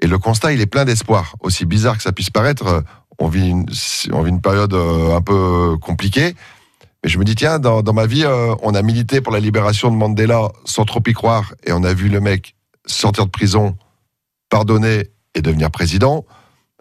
et 0.00 0.06
le 0.06 0.18
constat 0.18 0.52
il 0.52 0.60
est 0.60 0.66
plein 0.66 0.84
d'espoir. 0.84 1.34
Aussi 1.40 1.64
bizarre 1.64 1.96
que 1.96 2.02
ça 2.02 2.12
puisse 2.12 2.30
paraître, 2.30 2.66
euh, 2.66 2.80
on 3.18 3.28
vit 3.28 3.48
une, 3.48 4.40
période 4.40 4.74
euh, 4.74 5.16
un 5.16 5.20
peu 5.20 5.76
compliquée. 5.80 6.34
Mais 7.02 7.10
je 7.10 7.18
me 7.18 7.24
dis 7.24 7.34
tiens, 7.34 7.58
dans, 7.58 7.92
ma 7.92 8.06
vie, 8.06 8.24
euh, 8.24 8.54
on 8.62 8.74
a 8.74 8.82
milité 8.82 9.20
pour 9.20 9.32
la 9.32 9.40
libération 9.40 9.90
de 9.90 9.96
Mandela 9.96 10.50
sans 10.64 10.84
trop 10.84 11.02
y 11.06 11.12
croire 11.12 11.54
et 11.64 11.72
on 11.72 11.84
a 11.84 11.92
vu 11.94 12.08
le 12.08 12.20
mec 12.20 12.54
sortir 12.86 13.26
de 13.26 13.30
prison, 13.30 13.76
pardonner 14.48 15.10
et 15.34 15.42
devenir 15.42 15.70
président. 15.70 16.24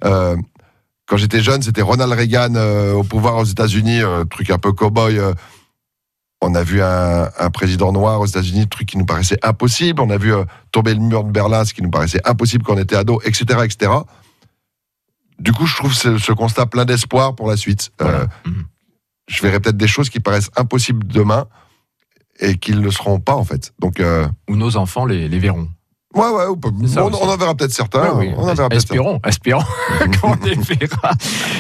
Quand 0.02 1.16
j'étais 1.16 1.42
jeune, 1.42 1.62
c'était 1.62 1.82
Ronald 1.82 2.12
Reagan 2.12 2.56
au 2.94 3.04
pouvoir 3.04 3.38
aux 3.38 3.44
États-Unis, 3.46 4.02
truc 4.30 4.50
un 4.52 4.58
peu 4.58 4.72
cow-boy. 4.72 5.20
On 6.42 6.54
a 6.56 6.64
vu 6.64 6.82
un, 6.82 7.30
un 7.38 7.50
président 7.50 7.92
noir 7.92 8.20
aux 8.20 8.26
États-Unis, 8.26 8.68
truc 8.68 8.88
qui 8.88 8.98
nous 8.98 9.06
paraissait 9.06 9.40
impossible. 9.44 10.02
On 10.02 10.10
a 10.10 10.18
vu 10.18 10.34
euh, 10.34 10.46
tomber 10.72 10.94
le 10.94 11.00
mur 11.00 11.24
de 11.24 11.32
Berlin, 11.32 11.66
ce 11.66 11.74
qui 11.74 11.82
nous 11.82 11.90
paraissait 11.90 12.22
impossible 12.26 12.64
quand 12.64 12.76
on 12.76 12.80
était 12.80 12.96
ado, 12.96 13.20
etc., 13.26 13.60
etc. 13.64 13.92
Du 15.40 15.52
coup, 15.52 15.66
je 15.66 15.76
trouve 15.76 15.94
ce, 15.94 16.18
ce 16.18 16.32
constat 16.32 16.66
plein 16.68 16.86
d'espoir 16.86 17.36
pour 17.36 17.48
la 17.48 17.58
suite. 17.58 17.92
Euh. 18.02 18.26
Mhm. 18.46 18.66
je 19.28 19.42
verrai 19.42 19.60
peut-être 19.60 19.78
des 19.78 19.88
choses 19.88 20.10
qui 20.10 20.20
paraissent 20.20 20.52
impossibles 20.56 21.06
demain 21.08 21.48
et 22.40 22.58
qui 22.58 22.72
ne 22.72 22.82
le 22.82 22.92
seront 22.92 23.20
pas 23.20 23.36
en 23.36 23.44
fait. 23.44 23.74
Donc, 23.80 24.00
euh, 24.00 24.28
Où 24.48 24.56
nos 24.56 24.78
enfants 24.78 25.06
les, 25.06 25.28
les 25.28 25.40
verront. 25.40 25.68
Ouais, 26.18 26.30
ouais, 26.30 26.44
on, 26.98 27.14
en 27.30 27.38
verra 27.38 27.56
peut-être 27.56 27.72
certains. 27.74 28.02
Ouais, 28.14 28.28
oui. 28.28 28.34
On 28.38 28.42
en 28.42 28.54
verra 28.54 28.70
certains. 28.72 28.76
espérons, 28.76 29.20
qu'on 30.22 30.36
les 30.46 30.56
verra. 30.56 31.12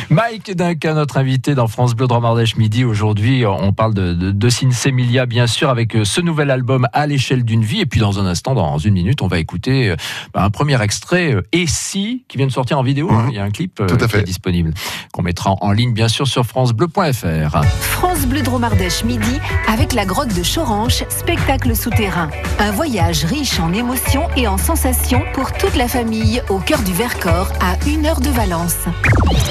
Mike 0.09 0.55
Duncan, 0.55 0.95
notre 0.95 1.17
invité 1.17 1.55
dans 1.55 1.67
France 1.67 1.95
Bleu 1.95 2.07
Dromardèche 2.07 2.57
Midi. 2.57 2.83
Aujourd'hui, 2.83 3.45
on 3.45 3.73
parle 3.73 3.93
de, 3.93 4.13
de, 4.13 4.31
de 4.31 4.49
Sinsemilia, 4.49 5.25
bien 5.25 5.47
sûr, 5.47 5.69
avec 5.69 5.95
euh, 5.95 6.05
ce 6.05 6.21
nouvel 6.21 6.51
album 6.51 6.87
à 6.93 7.07
l'échelle 7.07 7.43
d'une 7.43 7.63
vie. 7.63 7.81
Et 7.81 7.85
puis, 7.85 7.99
dans 7.99 8.19
un 8.19 8.25
instant, 8.25 8.53
dans 8.55 8.77
une 8.77 8.93
minute, 8.93 9.21
on 9.21 9.27
va 9.27 9.39
écouter 9.39 9.89
euh, 9.89 9.95
bah, 10.33 10.43
un 10.43 10.49
premier 10.49 10.81
extrait, 10.81 11.33
euh, 11.33 11.41
Et 11.51 11.65
si, 11.67 12.23
qui 12.27 12.37
vient 12.37 12.47
de 12.47 12.51
sortir 12.51 12.79
en 12.79 12.83
vidéo. 12.83 13.09
Mhm. 13.09 13.17
hein. 13.17 13.25
Il 13.29 13.35
y 13.35 13.39
a 13.39 13.43
un 13.43 13.51
clip 13.51 13.75
Tout 13.75 13.83
à 13.95 13.97
qui 13.97 14.07
fait. 14.09 14.19
est 14.19 14.23
disponible, 14.23 14.73
qu'on 15.13 15.21
mettra 15.21 15.55
en 15.61 15.71
ligne, 15.71 15.93
bien 15.93 16.07
sûr, 16.07 16.27
sur 16.27 16.45
FranceBleu.fr. 16.45 17.61
France 17.81 18.25
Bleu 18.25 18.41
Dromardèche 18.41 19.03
midi 19.03 19.39
avec 19.67 19.93
la 19.93 20.05
grotte 20.05 20.33
de 20.35 20.43
Choranche, 20.43 21.03
spectacle 21.09 21.75
souterrain. 21.75 22.29
Un 22.59 22.71
voyage 22.71 23.25
riche 23.25 23.59
en 23.59 23.73
émotions 23.73 24.27
et 24.35 24.46
en 24.47 24.57
sensations 24.57 25.21
pour 25.33 25.51
toute 25.53 25.75
la 25.75 25.87
famille 25.87 26.41
au 26.49 26.59
cœur 26.59 26.81
du 26.81 26.93
Vercors 26.93 27.51
à 27.59 27.75
une 27.87 28.05
heure 28.05 28.21
de 28.21 28.29
Valence. 28.29 28.85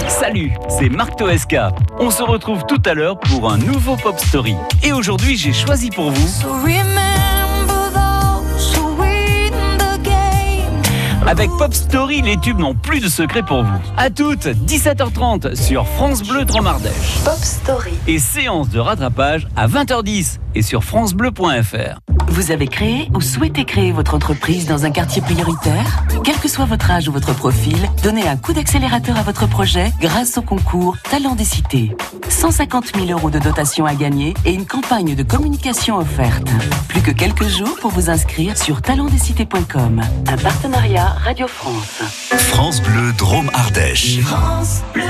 Salut, 0.09 0.53
c'est 0.69 0.89
Marc 0.89 1.17
Toesca. 1.17 1.73
On 1.99 2.11
se 2.11 2.23
retrouve 2.23 2.65
tout 2.67 2.81
à 2.87 2.95
l'heure 2.95 3.19
pour 3.19 3.51
un 3.51 3.59
nouveau 3.59 3.97
Pop 3.97 4.19
Story. 4.19 4.57
Et 4.83 4.93
aujourd'hui, 4.93 5.37
j'ai 5.37 5.53
choisi 5.53 5.91
pour 5.91 6.11
vous 6.11 6.29
So 6.29 6.49
remember 6.49 7.91
those 7.93 8.77
who 8.77 8.97
win 8.99 9.53
the 9.79 10.03
game. 10.03 10.83
Avec 11.27 11.51
Pop 11.59 11.75
Story, 11.75 12.23
les 12.23 12.39
tubes 12.39 12.59
n'ont 12.59 12.75
plus 12.75 13.01
de 13.01 13.09
secret 13.09 13.43
pour 13.43 13.65
vous. 13.65 13.79
À 13.97 14.11
toutes, 14.11 14.47
17h30 14.47 15.57
sur 15.57 15.87
France 15.87 16.23
Bleu 16.23 16.45
Dromardèche. 16.45 17.19
Pop 17.25 17.39
Story. 17.43 17.95
Et 18.07 18.19
séance 18.19 18.71
de 18.71 18.79
rattrapage 18.79 19.47
à 19.57 19.69
20h10 19.69 20.39
et 20.57 20.63
sur 20.63 20.83
francebleu.fr. 20.83 22.01
Vous 22.29 22.51
avez 22.51 22.67
créé 22.67 23.09
ou 23.15 23.21
souhaitez 23.21 23.65
créer 23.65 23.93
votre 23.93 24.15
entreprise 24.15 24.67
dans 24.67 24.85
un 24.85 24.91
quartier 24.91 25.23
prioritaire? 25.23 26.05
Quel 26.25 26.37
que 26.37 26.49
soit 26.49 26.65
votre 26.65 26.91
âge 26.91 27.09
ou 27.09 27.13
votre 27.13 27.35
profil, 27.35 27.77
donnez 28.03 28.27
un 28.27 28.37
coup 28.37 28.53
d'accélérateur 28.53 29.17
à 29.17 29.23
votre 29.23 29.47
projet 29.47 29.93
grâce 30.01 30.37
au 30.39 30.43
concours 30.43 30.97
Talent 31.11 31.35
des 31.35 31.45
cités. 31.45 31.95
150 32.29 32.97
000 32.97 33.11
euros 33.11 33.31
de 33.31 33.39
dotation 33.39 33.87
à 33.87 33.95
gagner 33.95 34.35
et 34.45 34.53
une 34.53 34.67
campagne 34.67 35.15
de 35.15 35.23
communication 35.23 35.99
offerte. 35.99 36.49
Plus 36.89 37.03
que 37.03 37.11
quelques 37.11 37.47
jours 37.47 37.77
pour 37.81 37.91
vous 37.91 38.11
inscrire 38.11 38.57
sur 38.57 38.83
talentdescités.com. 38.83 40.03
Un 40.29 40.37
partenariat 40.37 41.07
Radio 41.25 41.47
France. 41.47 42.03
France 42.31 42.83
Bleu 42.83 43.13
Drôme 43.17 43.51
Ardèche. 43.55 44.21
France 44.21 44.83
Bleu. 44.93 45.05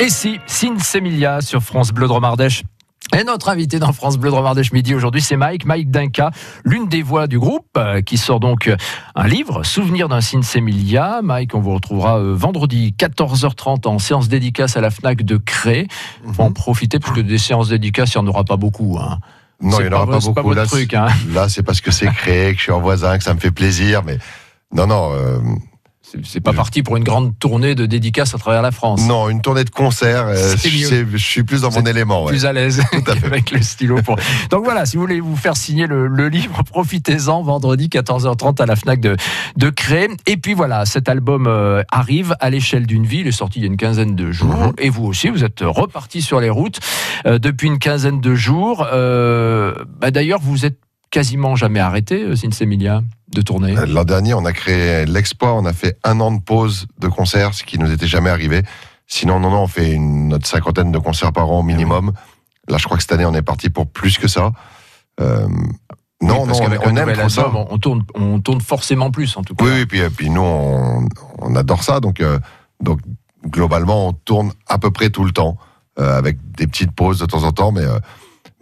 Et 0.00 0.10
si, 0.10 0.38
Sin 0.46 0.78
Semilia 0.78 1.40
sur 1.40 1.60
France 1.60 1.90
Bleu 1.90 2.06
de 2.06 2.12
Romardèche. 2.12 2.62
Et 3.18 3.24
notre 3.24 3.48
invité 3.48 3.80
dans 3.80 3.92
France 3.92 4.16
Bleu 4.16 4.30
de 4.30 4.34
Romardèche 4.36 4.70
Midi 4.70 4.94
aujourd'hui, 4.94 5.20
c'est 5.20 5.36
Mike, 5.36 5.64
Mike 5.64 5.90
Dinka, 5.90 6.30
l'une 6.64 6.86
des 6.86 7.02
voix 7.02 7.26
du 7.26 7.38
groupe, 7.38 7.66
euh, 7.76 8.00
qui 8.00 8.16
sort 8.16 8.38
donc 8.38 8.68
euh, 8.68 8.76
un 9.16 9.26
livre, 9.26 9.64
Souvenir 9.64 10.08
d'un 10.08 10.20
Sinsemilia. 10.20 11.20
Mike, 11.22 11.52
on 11.56 11.60
vous 11.60 11.74
retrouvera 11.74 12.20
euh, 12.20 12.32
vendredi 12.36 12.94
14h30 12.96 13.88
en 13.88 13.98
séance 13.98 14.28
dédicace 14.28 14.76
à 14.76 14.80
la 14.80 14.90
FNAC 14.90 15.22
de 15.22 15.36
Cré. 15.36 15.88
On 16.24 16.30
mm 16.30 16.40
en 16.40 16.52
profiter, 16.52 17.00
parce 17.00 17.16
que 17.16 17.20
des 17.20 17.38
séances 17.38 17.70
dédicaces, 17.70 18.14
il 18.14 18.20
n'y 18.20 18.24
en 18.24 18.28
aura 18.28 18.44
pas 18.44 18.56
beaucoup. 18.56 18.98
Hein. 19.00 19.18
Non, 19.60 19.80
il 19.80 19.88
n'y 19.88 19.94
en 19.94 19.96
aura 19.96 20.06
pas, 20.06 20.20
beaucoup. 20.20 20.52
Hein. 20.52 21.08
Là, 21.32 21.48
c'est 21.48 21.64
parce 21.64 21.80
que 21.80 21.90
c'est 21.90 22.06
Cré 22.06 22.52
que 22.52 22.58
je 22.58 22.62
suis 22.62 22.72
en 22.72 22.80
voisin, 22.80 23.18
que 23.18 23.24
ça 23.24 23.34
me 23.34 23.40
fait 23.40 23.50
plaisir, 23.50 24.04
mais 24.04 24.18
non, 24.72 24.86
non... 24.86 25.10
Euh 25.12 25.38
c'est 26.24 26.40
pas 26.40 26.52
parti 26.52 26.82
pour 26.82 26.96
une 26.96 27.04
grande 27.04 27.38
tournée 27.38 27.74
de 27.74 27.86
dédicaces 27.86 28.34
à 28.34 28.38
travers 28.38 28.62
la 28.62 28.70
France. 28.70 29.06
Non, 29.06 29.28
une 29.28 29.40
tournée 29.42 29.64
de 29.64 29.70
concert, 29.70 30.26
euh, 30.26 30.54
je 30.56 31.16
suis 31.16 31.42
plus 31.42 31.62
dans 31.62 31.70
mon 31.70 31.84
élément. 31.84 32.24
ouais. 32.24 32.30
plus 32.30 32.46
à 32.46 32.52
l'aise 32.52 32.80
avec 33.24 33.50
le 33.50 33.62
stylo. 33.62 34.00
Pour... 34.02 34.16
Donc 34.50 34.64
voilà, 34.64 34.86
si 34.86 34.96
vous 34.96 35.02
voulez 35.02 35.20
vous 35.20 35.36
faire 35.36 35.56
signer 35.56 35.86
le, 35.86 36.06
le 36.06 36.28
livre, 36.28 36.62
profitez-en 36.64 37.42
vendredi 37.42 37.88
14h30 37.88 38.62
à 38.62 38.66
la 38.66 38.76
Fnac 38.76 39.00
de, 39.00 39.16
de 39.56 39.70
Cré. 39.70 40.08
Et 40.26 40.36
puis 40.36 40.54
voilà, 40.54 40.86
cet 40.86 41.08
album 41.08 41.46
euh, 41.46 41.82
arrive 41.90 42.34
à 42.40 42.50
l'échelle 42.50 42.86
d'une 42.86 43.04
ville, 43.04 43.20
il 43.20 43.28
est 43.28 43.32
sorti 43.32 43.58
il 43.58 43.62
y 43.62 43.64
a 43.64 43.68
une 43.68 43.76
quinzaine 43.76 44.14
de 44.14 44.30
jours. 44.32 44.54
Mhm. 44.54 44.72
Et 44.78 44.88
vous 44.90 45.04
aussi, 45.04 45.28
vous 45.28 45.44
êtes 45.44 45.60
reparti 45.62 46.22
sur 46.22 46.40
les 46.40 46.50
routes 46.50 46.80
euh, 47.26 47.38
depuis 47.38 47.66
une 47.66 47.78
quinzaine 47.78 48.20
de 48.20 48.34
jours. 48.34 48.86
Euh, 48.92 49.74
bah, 50.00 50.10
D'ailleurs, 50.10 50.40
vous 50.40 50.64
êtes 50.64 50.78
quasiment 51.10 51.56
jamais 51.56 51.80
arrêté, 51.80 52.36
Sinsemilia, 52.36 53.02
de 53.30 53.42
tourner. 53.42 53.76
Euh, 53.76 53.86
L'an 53.86 54.04
dernier, 54.04 54.34
on 54.34 54.44
a 54.44 54.52
créé 54.52 55.04
l'Exploit, 55.06 55.54
on 55.54 55.64
a 55.64 55.72
fait 55.72 55.98
un 56.04 56.20
an 56.20 56.32
de 56.32 56.40
pause 56.40 56.86
de 56.98 57.08
concert, 57.08 57.54
ce 57.54 57.64
qui 57.64 57.78
nous 57.78 57.90
était 57.90 58.06
jamais 58.06 58.30
arrivé. 58.30 58.62
Sinon, 59.06 59.40
non, 59.40 59.50
non, 59.50 59.62
on 59.62 59.66
fait 59.66 59.92
une, 59.92 60.28
notre 60.28 60.46
cinquantaine 60.46 60.92
de 60.92 60.98
concerts 60.98 61.32
par 61.32 61.50
an 61.50 61.60
au 61.60 61.62
minimum. 61.62 62.12
Là, 62.68 62.76
je 62.78 62.84
crois 62.84 62.96
que 62.96 63.02
cette 63.02 63.12
année, 63.12 63.24
on 63.24 63.34
est 63.34 63.42
parti 63.42 63.70
pour 63.70 63.86
plus 63.86 64.18
que 64.18 64.28
ça. 64.28 64.52
Euh, 65.20 65.48
non, 66.20 66.46
parce 66.46 66.60
non, 66.60 66.66
on, 66.84 66.96
aime 66.96 67.28
ça. 67.28 67.50
on 67.54 67.78
tourne, 67.78 68.04
on 68.14 68.40
tourne 68.40 68.60
forcément 68.60 69.10
plus, 69.10 69.36
en 69.36 69.42
tout 69.42 69.54
cas. 69.54 69.64
Oui, 69.64 69.70
oui, 69.72 69.86
puis, 69.86 70.00
puis 70.10 70.30
nous, 70.30 70.42
on, 70.42 71.08
on 71.38 71.56
adore 71.56 71.84
ça. 71.84 72.00
Donc, 72.00 72.20
euh, 72.20 72.38
donc, 72.80 73.00
globalement, 73.46 74.08
on 74.08 74.12
tourne 74.12 74.52
à 74.66 74.78
peu 74.78 74.90
près 74.90 75.10
tout 75.10 75.24
le 75.24 75.30
temps, 75.30 75.56
euh, 75.98 76.18
avec 76.18 76.38
des 76.56 76.66
petites 76.66 76.92
pauses 76.92 77.20
de 77.20 77.26
temps 77.26 77.44
en 77.44 77.52
temps. 77.52 77.72
Mais 77.72 77.84
euh, 77.84 77.98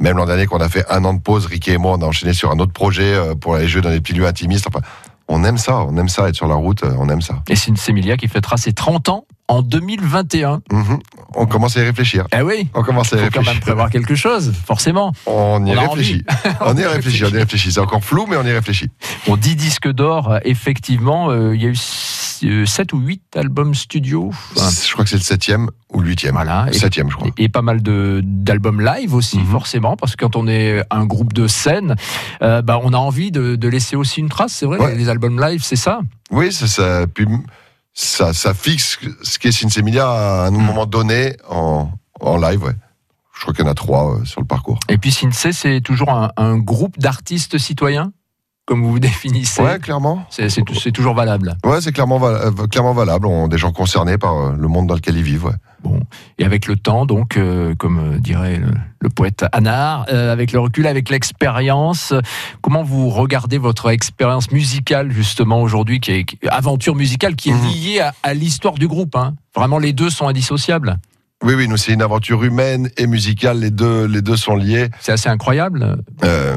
même 0.01 0.17
l'an 0.17 0.27
dernier, 0.27 0.47
qu'on 0.47 0.61
a 0.61 0.69
fait 0.69 0.85
un 0.91 1.05
an 1.05 1.15
de 1.15 1.21
pause, 1.21 1.47
Ricky 1.47 1.71
et 1.73 1.79
moi, 1.79 1.93
on 1.99 2.03
a 2.03 2.07
enchaîné 2.07 2.33
sur 2.33 2.51
un 2.51 2.59
autre 2.59 2.73
projet 2.73 3.15
euh, 3.15 3.35
pour 3.35 3.55
aller 3.55 3.69
jouer 3.69 3.81
dans 3.83 3.91
des 3.91 4.01
petits 4.01 4.13
lieux 4.15 4.27
intimistes. 4.27 4.67
Enfin, 4.69 4.81
on 5.29 5.43
aime 5.45 5.59
ça, 5.59 5.79
on 5.79 5.97
aime 5.97 6.09
ça, 6.09 6.29
être 6.29 6.37
sur 6.37 6.47
la 6.47 6.55
route, 6.55 6.85
euh, 6.85 6.95
on 6.99 7.09
aime 7.09 7.21
ça. 7.23 7.43
Et 7.49 7.57
Sinsemilia 7.57 8.17
qui 8.17 8.29
fêtera 8.29 8.57
ses 8.57 8.73
30 8.73 9.09
ans 9.09 9.25
en 9.49 9.63
2021. 9.63 10.61
Mhm. 10.71 10.99
On 11.35 11.47
commence 11.47 11.77
à 11.77 11.83
y 11.83 11.85
réfléchir. 11.85 12.27
Ah 12.33 12.45
oui 12.45 12.69
On 12.75 12.83
commence 12.83 13.13
à 13.13 13.17
y 13.17 13.21
faut 13.21 13.27
quand 13.27 13.41
même 13.41 13.47
réfléchir. 13.47 13.61
prévoir 13.61 13.91
quelque 13.91 14.15
chose, 14.15 14.53
forcément. 14.67 15.13
On 15.27 15.65
y 15.65 15.77
On 15.77 15.81
réfléchit. 15.81 16.25
on 16.61 16.77
y 16.77 16.85
réfléchit, 16.85 17.25
on 17.25 17.29
y 17.29 17.39
réfléchit. 17.39 17.73
C'est 17.73 17.81
encore 17.81 18.05
flou, 18.05 18.27
mais 18.29 18.37
on 18.37 18.45
y 18.45 18.53
réfléchit. 18.53 18.91
On 19.29 19.37
dit 19.37 19.57
disque 19.57 19.89
d'or, 19.91 20.31
euh, 20.33 20.39
effectivement, 20.45 21.31
euh, 21.31 21.55
il 21.57 21.63
y 21.63 21.67
a 21.67 21.71
eu 21.71 21.77
7 22.67 22.93
ou 22.93 22.99
8 22.99 23.37
albums 23.37 23.75
studio. 23.75 24.31
Enfin, 24.57 24.69
Je 24.71 24.93
crois 24.93 25.05
que 25.05 25.11
c'est 25.11 25.17
le 25.17 25.23
septième 25.23 25.71
ou 25.93 26.01
le 26.01 26.09
huitième. 26.09 26.35
Voilà. 26.35 26.67
Et- 26.71 26.75
Septième, 26.79 27.11
je 27.11 27.17
crois. 27.17 27.29
et, 27.37 27.45
et 27.45 27.49
pas 27.49 27.63
mal 27.63 27.81
d'albums 27.83 28.81
live 28.81 29.15
aussi, 29.15 29.39
Mhm. 29.39 29.47
forcément, 29.47 29.97
parce 29.97 30.17
que 30.17 30.25
quand 30.25 30.37
on 30.37 30.47
est 30.49 30.83
un 30.91 31.05
groupe 31.05 31.33
de 31.33 31.47
scène, 31.47 31.95
euh, 32.43 32.63
bah, 32.63 32.81
on 32.83 32.93
a 32.93 32.99
envie 32.99 33.31
de, 33.31 33.57
de 33.57 33.69
laisser 33.69 33.97
aussi 33.97 34.21
une 34.21 34.29
trace, 34.29 34.53
c'est 34.53 34.67
vrai, 34.67 34.79
Ouais. 34.79 34.95
les 34.97 35.09
albums 35.09 35.41
live, 35.41 35.63
c'est 35.63 35.77
ça 35.77 36.01
Oui, 36.31 36.53
c'est 36.53 36.67
ça. 36.69 37.07
Puis 37.13 37.27
ça, 37.95 38.33
ça 38.33 38.53
fixe 38.55 38.99
ce 39.23 39.39
qu'est 39.39 39.53
Sinsemilia 39.53 40.09
à 40.09 40.47
un 40.47 40.51
Mm. 40.51 40.63
moment 40.63 40.87
donné 40.87 41.37
en, 41.49 41.89
en 42.21 42.37
live. 42.39 42.63
Ouais. 42.65 42.75
Je 43.35 43.43
crois 43.43 43.53
qu'il 43.55 43.65
y 43.65 43.69
en 43.69 43.71
a 43.71 43.75
trois 43.75 44.15
euh, 44.17 44.25
sur 44.25 44.41
le 44.41 44.47
parcours. 44.47 44.79
Et 44.89 44.97
puis 44.99 45.13
Sinsé, 45.13 45.53
c'est 45.53 45.81
toujours 45.83 46.11
un, 46.11 46.31
un 46.39 46.57
groupe 46.57 46.99
d'artistes 46.99 47.59
citoyens, 47.59 48.13
comme 48.67 48.83
vous 48.83 48.91
vous 48.93 48.99
définissez. 49.01 49.63
Ouais, 49.63 49.79
clairement. 49.79 50.27
C'est- 50.31 50.49
toujours 50.93 51.15
valable. 51.15 51.57
Ouais, 51.65 51.81
c'est 51.81 51.93
clairement, 51.93 52.19
val- 52.19 52.53
euh, 52.61 52.67
clairement 52.67 52.93
valable. 52.93 53.27
On, 53.27 53.49
des 53.49 53.59
gens 53.59 53.73
concernés 53.73 54.19
par 54.19 54.35
euh, 54.37 54.57
le 54.59 54.69
monde 54.69 54.87
dans 54.87 54.95
lequel 54.95 55.17
ils 55.17 55.23
vivent. 55.23 55.47
Ouais. 55.47 55.53
Bon, 55.83 56.01
et 56.39 56.45
avec 56.45 56.67
le 56.67 56.75
temps, 56.77 57.07
donc, 57.07 57.37
euh, 57.37 57.75
comme 57.77 58.19
dirait 58.19 58.57
le, 58.57 58.69
le 59.01 59.09
poète 59.09 59.45
Anard, 59.53 60.07
euh, 60.09 60.33
avec 60.33 60.51
le 60.53 60.59
recul, 60.59 60.87
avec 60.87 61.11
l'expérience, 61.11 62.13
euh, 62.13 62.21
comment 62.61 62.83
vous 62.83 63.09
regardez 63.11 63.59
votre 63.59 63.91
expérience 63.91 64.51
musicale 64.51 65.13
justement 65.13 65.61
aujourd'hui, 65.63 66.01
qui 66.01 66.11
est 66.13 66.27
aventure 66.49 66.97
musicale, 66.97 67.37
qui 67.37 67.51
est 67.51 67.55
Mhm. 67.55 67.69
liée 67.69 68.01
à, 68.01 68.15
à 68.23 68.35
l'histoire 68.35 68.75
du 68.75 68.89
groupe 68.89 69.15
hein? 69.17 69.35
Vraiment, 69.55 69.79
les 69.79 69.93
deux 69.93 70.11
sont 70.11 70.27
indissociables. 70.27 70.99
Oui, 71.45 71.55
oui, 71.55 71.69
nous, 71.69 71.77
c'est 71.77 71.93
une 71.93 72.03
aventure 72.03 72.43
humaine 72.43 72.89
et 72.97 73.07
musicale. 73.07 73.61
Les 73.61 73.71
deux, 73.71 74.07
les 74.07 74.23
deux 74.23 74.37
sont 74.37 74.57
liés. 74.57 74.89
C'est 75.01 75.13
assez 75.13 75.29
incroyable 75.29 75.99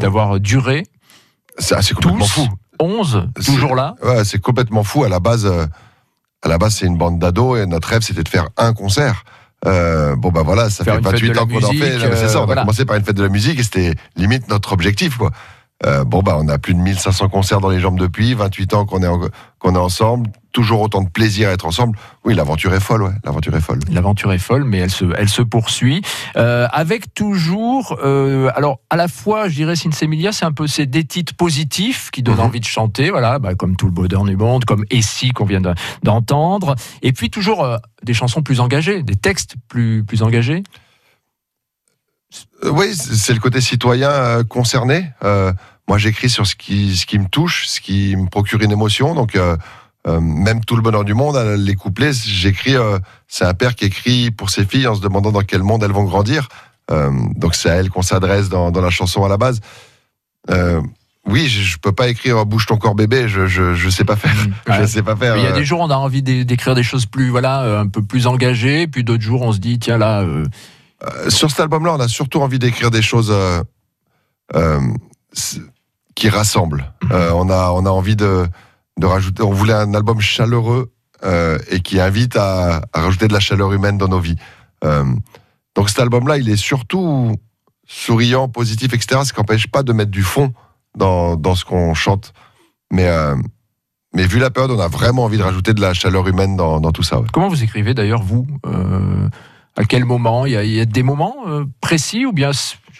d'avoir 0.01 0.39
duré 0.39 0.83
ah, 1.71 1.81
c'est 1.81 1.93
complètement 1.93 2.25
tous 2.25 2.31
fou. 2.31 2.47
11, 2.79 3.27
C'est- 3.39 3.51
toujours 3.51 3.75
là. 3.75 3.95
Ouais, 4.03 4.23
c'est 4.23 4.39
complètement 4.39 4.83
fou. 4.83 5.03
À 5.03 5.09
la 5.09 5.19
base, 5.19 5.45
euh, 5.45 5.65
à 6.43 6.47
la 6.47 6.57
base, 6.57 6.75
c'est 6.75 6.85
une 6.85 6.97
bande 6.97 7.19
d'ados 7.19 7.59
et 7.59 7.65
notre 7.65 7.89
rêve, 7.89 8.01
c'était 8.01 8.23
de 8.23 8.29
faire 8.29 8.47
un 8.57 8.73
concert. 8.73 9.23
Euh, 9.67 10.15
bon, 10.15 10.31
bah 10.31 10.41
voilà, 10.45 10.69
ça 10.69 10.85
Faire 10.85 10.93
fait 10.95 10.99
une 10.99 11.05
fête 11.05 11.13
28 11.15 11.27
de 11.29 11.33
la 11.33 11.41
ans 11.41 11.47
qu'on 11.47 11.57
en 11.57 11.71
fait. 11.71 12.15
C'est 12.15 12.29
ça, 12.29 12.41
on 12.41 12.49
a 12.49 12.55
commencé 12.55 12.85
par 12.85 12.95
une 12.95 13.03
fête 13.03 13.17
de 13.17 13.23
la 13.23 13.29
musique 13.29 13.59
et 13.59 13.63
c'était 13.63 13.93
limite 14.15 14.47
notre 14.49 14.71
objectif, 14.71 15.17
quoi. 15.17 15.31
Euh, 15.85 16.03
bon, 16.05 16.21
bah, 16.21 16.37
on 16.39 16.47
a 16.47 16.57
plus 16.57 16.73
de 16.73 16.79
1500 16.79 17.27
concerts 17.29 17.59
dans 17.59 17.69
les 17.69 17.79
jambes 17.81 17.99
depuis, 17.99 18.33
28 18.33 18.73
ans 18.73 18.85
qu'on 18.85 19.01
est, 19.03 19.07
en- 19.07 19.19
qu'on 19.59 19.75
est 19.75 19.79
ensemble, 19.79 20.29
toujours 20.53 20.81
autant 20.81 21.01
de 21.01 21.09
plaisir 21.09 21.49
à 21.49 21.51
être 21.51 21.65
ensemble. 21.65 21.97
Oui, 22.23 22.33
l'aventure 22.33 22.73
est 22.73 22.79
folle, 22.79 23.03
ouais, 23.03 23.11
l'aventure 23.23 23.55
est 23.55 23.61
folle. 23.61 23.79
L'aventure 23.91 24.31
est 24.33 24.37
folle, 24.39 24.63
mais 24.63 24.77
elle 24.79 24.89
se, 24.89 25.05
elle 25.17 25.29
se 25.29 25.41
poursuit. 25.41 26.01
Euh, 26.37 26.67
avec 26.71 27.13
toujours, 27.13 27.97
euh, 28.03 28.49
alors 28.55 28.79
à 28.89 28.95
la 28.95 29.07
fois, 29.07 29.49
je 29.49 29.55
dirais, 29.55 29.75
Sinsemilia, 29.75 30.31
c'est 30.31 30.45
un 30.45 30.51
peu 30.53 30.65
c'est 30.65 30.85
des 30.85 31.03
titres 31.03 31.35
positifs 31.35 32.09
qui 32.11 32.23
donnent 32.23 32.35
Mhm. 32.37 32.41
envie 32.45 32.59
de 32.61 32.65
chanter, 32.65 33.09
voilà, 33.11 33.37
bah, 33.37 33.53
comme 33.55 33.75
tout 33.75 33.85
le 33.85 33.91
bonheur 33.91 34.23
du 34.23 34.37
monde, 34.37 34.65
comme 34.65 34.85
Essie 34.89 35.31
qu'on 35.31 35.45
vient 35.45 35.61
de- 35.61 35.75
d'entendre, 36.03 36.75
et 37.01 37.11
puis 37.11 37.29
toujours 37.29 37.63
euh, 37.63 37.77
des 38.03 38.13
chansons 38.13 38.41
plus 38.41 38.59
engagées, 38.61 39.03
des 39.03 39.15
textes 39.15 39.55
plus, 39.67 40.03
plus 40.05 40.23
engagés. 40.23 40.63
Oui, 42.63 42.93
c'est 42.95 43.33
le 43.33 43.39
côté 43.39 43.59
citoyen 43.61 44.43
concerné. 44.43 45.11
Moi, 45.89 45.97
j'écris 45.97 46.29
sur 46.29 46.45
ce 46.47 46.55
qui, 46.55 46.95
ce 46.95 47.05
qui 47.05 47.19
me 47.19 47.27
touche, 47.27 47.65
ce 47.67 47.81
qui 47.81 48.15
me 48.15 48.27
procure 48.29 48.61
une 48.61 48.71
émotion. 48.71 49.13
Donc, 49.15 49.35
euh, 49.35 49.57
euh, 50.07 50.21
même 50.21 50.63
tout 50.63 50.75
le 50.77 50.81
bonheur 50.81 51.03
du 51.03 51.13
monde, 51.15 51.35
euh, 51.35 51.57
les 51.57 51.75
couplets, 51.75 52.13
j'écris. 52.13 52.75
euh, 52.77 52.99
c'est 53.27 53.43
un 53.43 53.53
père 53.53 53.75
qui 53.75 53.85
écrit 53.85 54.31
pour 54.31 54.49
ses 54.51 54.63
filles 54.65 54.87
en 54.87 54.95
se 54.95 55.01
demandant 55.01 55.31
dans 55.33 55.41
quel 55.41 55.63
monde 55.63 55.83
elles 55.83 55.91
vont 55.91 56.05
grandir. 56.05 56.47
Donc, 57.35 57.53
c'est 57.55 57.69
à 57.69 57.75
elles 57.75 57.89
qu'on 57.89 58.01
s'adresse 58.01 58.49
dans, 58.49 58.71
dans 58.71 58.81
la 58.81 58.89
chanson 58.89 59.23
à 59.25 59.29
la 59.29 59.37
base. 59.37 59.59
Oui, 61.27 61.47
je, 61.47 61.61
je 61.61 61.77
peux 61.77 61.91
pas 61.91 62.07
écrire 62.07 62.45
bouge 62.45 62.65
ton 62.65 62.77
corps 62.77 62.95
bébé. 62.95 63.27
Je, 63.27 63.45
je, 63.45 63.75
je 63.75 63.89
sais 63.89 64.05
pas 64.05 64.15
faire. 64.15 64.33
Ouais. 64.67 64.81
Je 64.81 64.85
sais 64.87 65.03
pas 65.03 65.15
faire. 65.15 65.35
Mais 65.35 65.41
Il 65.41 65.43
y 65.43 65.47
a 65.47 65.51
des 65.51 65.65
jours, 65.65 65.81
on 65.81 65.89
a 65.91 65.95
envie 65.95 66.23
d'é- 66.23 66.45
d'écrire 66.45 66.73
des 66.75 66.81
choses 66.83 67.05
plus, 67.05 67.29
voilà, 67.29 67.79
un 67.79 67.87
peu 67.87 68.01
plus 68.01 68.25
engagées, 68.27 68.87
puis 68.87 69.03
d'autres 69.03 69.21
jours, 69.23 69.41
on 69.43 69.51
se 69.53 69.59
dit, 69.59 69.77
tiens 69.79 69.97
là, 69.99 70.23
sur 71.29 71.49
cet 71.51 71.59
album-là, 71.59 71.93
on 71.95 71.99
a 71.99 72.07
surtout 72.07 72.41
envie 72.41 72.57
d'écrire 72.59 72.89
des 72.91 73.01
choses 73.03 73.31
qui 76.19 76.29
rassemblent. 76.29 76.91
Mhm. 77.03 77.11
Euh, 77.13 77.31
on, 77.33 77.49
a, 77.49 77.71
on 77.71 77.85
a 77.85 77.89
envie 77.89 78.15
de, 78.17 78.45
de 78.99 79.05
rajouter. 79.05 79.41
On 79.41 79.53
voulait 79.53 79.73
un 79.73 79.93
album 79.93 80.19
chaleureux 80.19 80.91
euh, 81.23 81.57
et 81.69 81.79
qui 81.79 81.99
invite 81.99 82.35
à, 82.35 82.81
à 82.93 83.01
rajouter 83.01 83.27
de 83.29 83.33
la 83.33 83.39
chaleur 83.39 83.71
humaine 83.71 83.97
dans 83.97 84.09
nos 84.09 84.19
vies. 84.19 84.35
Euh, 84.83 85.05
donc 85.75 85.89
cet 85.89 85.99
album-là, 85.99 86.37
il 86.37 86.49
est 86.49 86.57
surtout 86.57 87.35
souriant, 87.87 88.49
positif, 88.49 88.93
etc. 88.93 89.21
Ce 89.23 89.31
qui 89.33 89.39
n'empêche 89.39 89.67
pas 89.67 89.81
de 89.81 89.93
mettre 89.93 90.11
du 90.11 90.23
fond 90.23 90.53
dans, 90.95 91.37
dans 91.37 91.55
ce 91.55 91.63
qu'on 91.63 91.93
chante. 91.93 92.33
Mais, 92.91 93.07
euh, 93.07 93.35
mais 94.13 94.27
vu 94.27 94.39
la 94.39 94.49
période, 94.49 94.71
on 94.71 94.79
a 94.79 94.89
vraiment 94.89 95.23
envie 95.23 95.37
de 95.37 95.43
rajouter 95.43 95.73
de 95.73 95.81
la 95.81 95.93
chaleur 95.93 96.27
humaine 96.27 96.57
dans, 96.57 96.81
dans 96.81 96.91
tout 96.91 97.03
ça. 97.03 97.19
ouais. 97.21 97.27
comment 97.31 97.47
vous 97.47 97.63
écrivez 97.63 97.93
d'ailleurs, 97.93 98.23
vous 98.23 98.45
À 99.77 99.85
quel 99.85 100.03
moment? 100.03 100.45
Il 100.45 100.51
y, 100.51 100.57
a, 100.57 100.63
il 100.63 100.71
y 100.73 100.81
a 100.81 100.85
des 100.85 101.03
moments 101.03 101.35
précis 101.79 102.25
ou 102.25 102.33
bien 102.33 102.51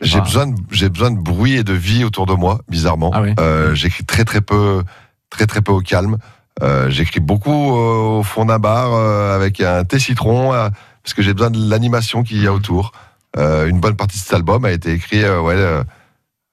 J'ai 0.01 0.21
besoin, 0.21 0.47
de, 0.47 0.55
j'ai 0.71 0.89
besoin 0.89 1.11
de 1.11 1.19
bruit 1.19 1.53
et 1.53 1.63
de 1.63 1.73
vie 1.73 2.03
autour 2.03 2.25
de 2.25 2.33
moi, 2.33 2.61
bizarrement. 2.69 3.11
Ah 3.13 3.21
oui. 3.21 3.33
Euh, 3.39 3.75
j'écris 3.75 4.05
très 4.05 4.23
très 4.25 4.41
peu, 4.41 4.83
très 5.29 5.45
très 5.45 5.61
peu 5.61 5.71
au 5.71 5.81
calme. 5.81 6.17
Euh, 6.61 6.89
j'écris 6.89 7.19
beaucoup 7.19 7.51
euh, 7.77 8.19
au 8.19 8.23
fond 8.23 8.45
d'un 8.45 8.59
bar 8.59 8.93
avec 9.33 9.59
un 9.61 9.83
thé 9.83 9.99
citron 9.99 10.51
parce 10.51 11.13
que 11.13 11.21
j'ai 11.21 11.33
besoin 11.33 11.49
de 11.49 11.69
l'animation 11.69 12.23
qu'il 12.23 12.41
y 12.41 12.47
a 12.47 12.53
autour. 12.53 12.91
Une 13.37 13.79
bonne 13.79 13.95
partie 13.95 14.17
de 14.17 14.23
cet 14.23 14.33
album 14.33 14.65
a 14.65 14.71
été 14.71 14.91
écrit 14.93 15.23
ouais, 15.23 15.83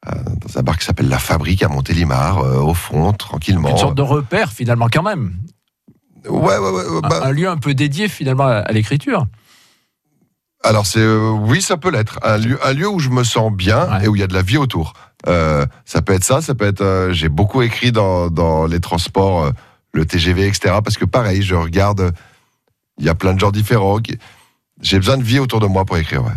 dans 0.06 0.58
un 0.58 0.62
bar 0.62 0.78
qui 0.78 0.84
s'appelle 0.84 1.08
La 1.08 1.18
Fabrique 1.18 1.62
à 1.62 1.68
Montélimar, 1.68 2.38
au 2.38 2.74
fond, 2.74 3.12
tranquillement. 3.12 3.70
Une 3.70 3.78
sorte 3.78 3.96
de 3.96 4.02
repère 4.02 4.52
finalement 4.52 4.88
quand 4.92 5.02
même. 5.02 5.34
Ouais, 6.28 6.58
ouais, 6.58 6.70
ouais. 6.70 6.82
Un- 7.04 7.08
bah, 7.08 7.20
un 7.24 7.30
lieu 7.30 7.48
un 7.48 7.56
peu 7.56 7.74
dédié 7.74 8.08
finalement 8.08 8.46
à 8.46 8.72
l'écriture. 8.72 9.26
Alors 10.66 10.84
c'est 10.86 11.00
euh, 11.00 11.30
oui, 11.30 11.62
ça 11.62 11.76
peut 11.76 11.90
l'être 11.90 12.18
un 12.22 12.38
lieu, 12.38 12.58
un 12.66 12.72
lieu 12.72 12.88
où 12.88 12.98
je 12.98 13.08
me 13.10 13.22
sens 13.24 13.52
bien 13.52 13.88
Ouais. 13.90 14.04
et 14.04 14.08
où 14.08 14.16
il 14.16 14.20
y 14.20 14.22
a 14.22 14.26
de 14.26 14.34
la 14.34 14.42
vie 14.42 14.56
autour. 14.58 14.94
Euh, 15.28 15.64
ça 15.84 16.02
peut 16.02 16.12
être 16.12 16.24
ça, 16.24 16.40
ça 16.40 16.54
peut 16.54 16.66
être. 16.66 16.80
euh, 16.82 17.12
J'ai 17.12 17.28
beaucoup 17.28 17.62
écrit 17.62 17.92
dans, 17.92 18.28
dans 18.30 18.66
les 18.66 18.80
transports, 18.80 19.44
euh, 19.44 19.50
le 19.92 20.04
TGV, 20.04 20.46
etc. 20.48 20.76
Parce 20.84 20.96
que 20.98 21.04
pareil, 21.04 21.42
je 21.42 21.54
regarde. 21.54 22.12
Il 22.98 23.04
y 23.04 23.08
a 23.08 23.14
plein 23.14 23.34
de 23.34 23.40
gens 23.40 23.50
différents. 23.50 23.98
qui- 23.98 24.18
J'ai 24.82 24.98
besoin 24.98 25.16
de 25.18 25.22
vie 25.22 25.38
autour 25.38 25.60
de 25.60 25.66
moi 25.66 25.84
pour 25.84 25.96
écrire. 25.98 26.24
Ouais. 26.24 26.32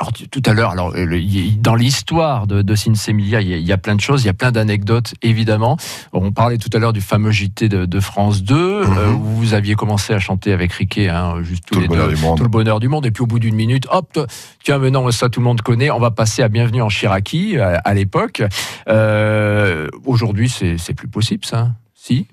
Alors, 0.00 0.12
tout 0.12 0.42
à 0.44 0.54
l'heure, 0.54 0.70
alors 0.70 0.92
euh, 0.96 1.20
dans 1.58 1.76
l'histoire 1.76 2.48
de, 2.48 2.62
de 2.62 2.74
Sinsemilia, 2.74 3.40
il 3.40 3.48
y, 3.48 3.54
a- 3.54 3.58
il 3.58 3.64
y 3.66 3.72
a 3.72 3.78
plein 3.78 3.94
de 3.94 4.00
choses, 4.00 4.24
il 4.24 4.26
y 4.26 4.28
a 4.30 4.34
plein 4.34 4.50
d'anecdotes 4.50 5.14
évidemment. 5.22 5.76
On 6.12 6.32
parlait 6.32 6.58
tout 6.58 6.68
à 6.72 6.78
l'heure 6.80 6.92
du 6.92 7.00
fameux 7.00 7.30
JT 7.30 7.68
de, 7.68 7.86
de 7.86 8.00
France 8.00 8.42
2, 8.42 8.54
euh, 8.56 8.84
Mhm. 8.86 9.14
où 9.14 9.24
vous 9.36 9.54
aviez 9.54 9.76
commencé 9.76 10.12
à 10.12 10.18
chanter 10.18 10.52
avec 10.52 10.72
Riquet, 10.72 11.08
hein, 11.08 11.36
juste 11.42 11.64
tous 11.66 11.74
Tout 11.74 11.80
les 11.80 11.86
le 11.86 11.88
bonheur 11.90 12.08
deux, 12.08 12.14
du 12.16 12.20
monde. 12.22 12.36
tout 12.38 12.42
le 12.42 12.48
bonheur 12.48 12.80
du 12.80 12.88
monde. 12.88 13.06
Et 13.06 13.12
puis 13.12 13.22
au 13.22 13.26
bout 13.26 13.38
d'une 13.38 13.54
minute, 13.54 13.86
hop, 13.90 14.18
tiens, 14.64 14.78
maintenant 14.78 15.08
ça 15.12 15.28
tout 15.28 15.38
le 15.38 15.44
monde 15.44 15.62
connaît. 15.62 15.90
On 15.90 16.00
va 16.00 16.10
passer 16.10 16.42
à 16.42 16.48
Bienvenue 16.48 16.82
en 16.82 16.88
Chiraki 16.88 17.56
à, 17.58 17.76
à 17.76 17.94
l'époque. 17.94 18.42
Euh, 18.88 19.88
Aujourd'hui, 20.06 20.48
c'est 20.48 20.76
c'est 20.76 20.94
plus 20.94 21.08
possible 21.08 21.44
ça? 21.44 21.70
Si? 21.94 22.26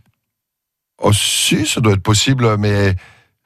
Oh, 1.03 1.13
si, 1.13 1.65
ça 1.67 1.79
doit 1.81 1.93
être 1.93 2.01
possible, 2.03 2.57
mais 2.57 2.95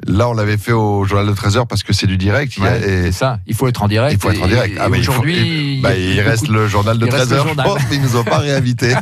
là, 0.05 0.29
on 0.29 0.33
l'avait 0.33 0.57
fait 0.57 0.71
au 0.73 1.05
journal 1.05 1.25
de 1.27 1.33
13h 1.33 1.67
parce 1.67 1.83
que 1.83 1.93
c'est 1.93 2.07
du 2.07 2.17
direct. 2.17 2.57
Ouais, 2.57 2.79
c'est 2.81 3.11
ça. 3.11 3.39
Il 3.47 3.55
faut 3.55 3.67
être 3.67 3.81
en 3.83 3.87
direct. 3.87 4.13
Il 4.13 4.19
faut 4.21 4.31
être 4.31 4.43
en 4.43 4.47
direct. 4.47 4.77
Ah, 4.79 4.87
il 4.93 4.99
aujourd'hui, 4.99 5.79
bah, 5.81 5.95
il 5.95 6.19
reste 6.21 6.47
le 6.47 6.67
journal 6.67 6.97
de 6.97 7.05
il 7.05 7.11
reste 7.11 7.31
le 7.31 7.37
13h, 7.37 7.49
je 7.49 7.53
pense, 7.55 7.79
mais 7.89 7.95
ils 7.95 8.01
nous 8.01 8.15
ont 8.17 8.23
pas 8.23 8.39
réinvités. 8.39 8.93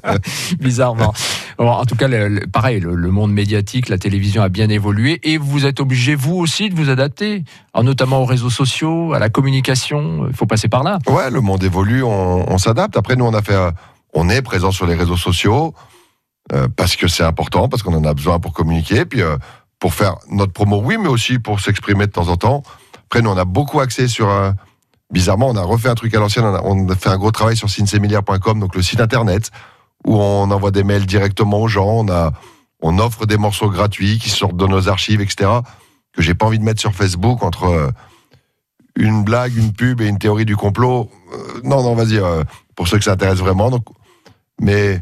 bizarrement. 0.60 1.12
En 1.58 1.84
tout 1.84 1.94
cas, 1.96 2.08
le- 2.08 2.28
le- 2.28 2.46
pareil, 2.46 2.80
le, 2.80 2.94
le 2.94 3.10
monde 3.10 3.32
médiatique, 3.32 3.88
la 3.88 3.98
télévision 3.98 4.42
a 4.42 4.48
bien 4.48 4.68
évolué 4.68 5.20
et 5.22 5.38
vous 5.38 5.64
êtes 5.66 5.80
obligé, 5.80 6.14
vous 6.14 6.34
aussi, 6.36 6.70
de 6.70 6.74
vous 6.74 6.90
adapter, 6.90 7.44
Alors, 7.72 7.84
notamment 7.84 8.20
aux 8.22 8.24
réseaux 8.26 8.50
sociaux, 8.50 9.12
à 9.12 9.18
la 9.18 9.28
communication. 9.28 10.26
Il 10.28 10.34
faut 10.34 10.46
passer 10.46 10.68
par 10.68 10.82
là. 10.82 10.98
Ouais, 11.08 11.30
le 11.30 11.40
monde 11.40 11.62
évolue, 11.62 12.02
on, 12.02 12.50
on 12.52 12.58
s'adapte. 12.58 12.96
Après, 12.96 13.16
nous, 13.16 13.24
on 13.24 13.34
a 13.34 13.42
fait, 13.42 13.54
euh, 13.54 13.70
on 14.12 14.28
est 14.28 14.42
présent 14.42 14.72
sur 14.72 14.86
les 14.86 14.94
réseaux 14.94 15.16
sociaux 15.16 15.74
euh, 16.52 16.66
parce 16.74 16.96
que 16.96 17.06
c'est 17.06 17.22
important, 17.22 17.68
parce 17.68 17.82
qu'on 17.82 17.94
en 17.94 18.04
a 18.04 18.14
besoin 18.14 18.40
pour 18.40 18.52
communiquer, 18.52 19.04
puis 19.04 19.22
euh, 19.22 19.36
pour 19.82 19.94
faire 19.94 20.14
notre 20.30 20.52
promo, 20.52 20.80
oui, 20.80 20.96
mais 20.96 21.08
aussi 21.08 21.40
pour 21.40 21.58
s'exprimer 21.58 22.06
de 22.06 22.12
temps 22.12 22.28
en 22.28 22.36
temps. 22.36 22.62
Après, 23.06 23.20
nous, 23.20 23.30
on 23.30 23.36
a 23.36 23.44
beaucoup 23.44 23.80
axé 23.80 24.06
sur. 24.06 24.28
euh, 24.30 24.52
bizarrement, 25.10 25.48
on 25.48 25.56
a 25.56 25.62
refait 25.64 25.88
un 25.88 25.96
truc 25.96 26.14
à 26.14 26.20
l'ancienne. 26.20 26.44
On 26.62 26.88
a, 26.88 26.94
fait 26.94 27.08
un 27.08 27.18
gros 27.18 27.32
travail 27.32 27.56
sur 27.56 27.68
cinesemilia.com, 27.68 28.60
donc 28.60 28.76
le 28.76 28.82
site 28.82 29.00
internet, 29.00 29.50
où 30.06 30.14
on 30.14 30.48
envoie 30.52 30.70
des 30.70 30.84
mails 30.84 31.04
directement 31.04 31.60
aux 31.60 31.66
gens. 31.66 31.88
On 31.88 32.08
a, 32.08 32.30
on 32.80 33.00
offre 33.00 33.26
des 33.26 33.36
morceaux 33.36 33.70
gratuits 33.70 34.20
qui 34.20 34.30
sortent 34.30 34.56
de 34.56 34.68
nos 34.68 34.88
archives, 34.88 35.20
etc. 35.20 35.50
Que 36.12 36.22
j'ai 36.22 36.34
pas 36.34 36.46
envie 36.46 36.60
de 36.60 36.64
mettre 36.64 36.80
sur 36.80 36.94
Facebook 36.94 37.42
entre. 37.42 37.64
euh, 37.64 37.90
une 38.94 39.24
blague, 39.24 39.56
une 39.56 39.72
pub 39.72 40.00
et 40.00 40.06
une 40.06 40.18
théorie 40.20 40.44
du 40.44 40.54
complot. 40.54 41.10
Euh, 41.34 41.60
non, 41.64 41.82
non, 41.82 41.96
vas-y, 41.96 42.20
pour 42.76 42.86
ceux 42.86 42.98
que 42.98 43.04
ça 43.04 43.14
intéresse 43.14 43.38
vraiment. 43.38 43.68
Donc, 43.68 43.86
mais 44.60 45.00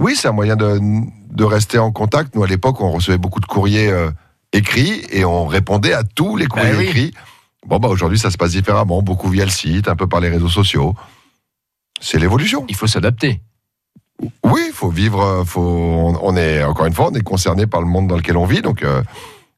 oui, 0.00 0.14
c'est 0.16 0.28
un 0.28 0.32
moyen 0.32 0.56
de, 0.56 0.78
de 1.30 1.44
rester 1.44 1.78
en 1.78 1.92
contact. 1.92 2.34
Nous, 2.34 2.42
à 2.42 2.46
l'époque, 2.46 2.80
on 2.80 2.90
recevait 2.90 3.18
beaucoup 3.18 3.40
de 3.40 3.46
courriers 3.46 3.90
euh, 3.90 4.10
écrits 4.52 5.02
et 5.10 5.24
on 5.24 5.46
répondait 5.46 5.92
à 5.94 6.02
tous 6.04 6.36
les 6.36 6.46
courriers 6.46 6.70
Ben 6.72 6.78
oui. 6.78 6.84
écrits. 6.86 7.14
Bon, 7.66 7.78
bah, 7.78 7.88
aujourd'hui, 7.88 8.18
ça 8.18 8.30
se 8.30 8.36
passe 8.36 8.52
différemment, 8.52 9.02
beaucoup 9.02 9.28
via 9.28 9.44
le 9.44 9.50
site, 9.50 9.88
un 9.88 9.96
peu 9.96 10.06
par 10.06 10.20
les 10.20 10.28
réseaux 10.28 10.48
sociaux. 10.48 10.94
C'est 12.00 12.18
l'évolution. 12.18 12.64
Il 12.68 12.74
faut 12.76 12.86
s'adapter. 12.86 13.40
Oui, 14.44 14.64
il 14.68 14.72
faut 14.72 14.90
vivre. 14.90 15.20
euh, 15.22 15.44
Faut, 15.44 15.60
on, 15.62 16.18
on 16.22 16.36
est 16.36 16.62
encore 16.64 16.86
une 16.86 16.92
fois, 16.92 17.08
on 17.10 17.14
est 17.14 17.22
concerné 17.22 17.66
par 17.66 17.80
le 17.80 17.86
monde 17.86 18.06
dans 18.08 18.16
lequel 18.16 18.36
on 18.36 18.44
vit. 18.46 18.62
Donc, 18.62 18.82
euh, 18.82 19.02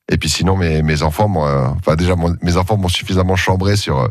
et 0.08 0.18
puis 0.18 0.28
sinon, 0.28 0.56
mes, 0.56 0.82
mes 0.82 1.02
enfants, 1.02 1.28
moi, 1.28 1.74
enfin 1.76 1.96
déjà, 1.96 2.14
mon- 2.14 2.36
mes 2.42 2.56
enfants 2.56 2.76
m'ont 2.76 2.88
suffisamment 2.88 3.36
chambré 3.36 3.76
sur 3.76 4.08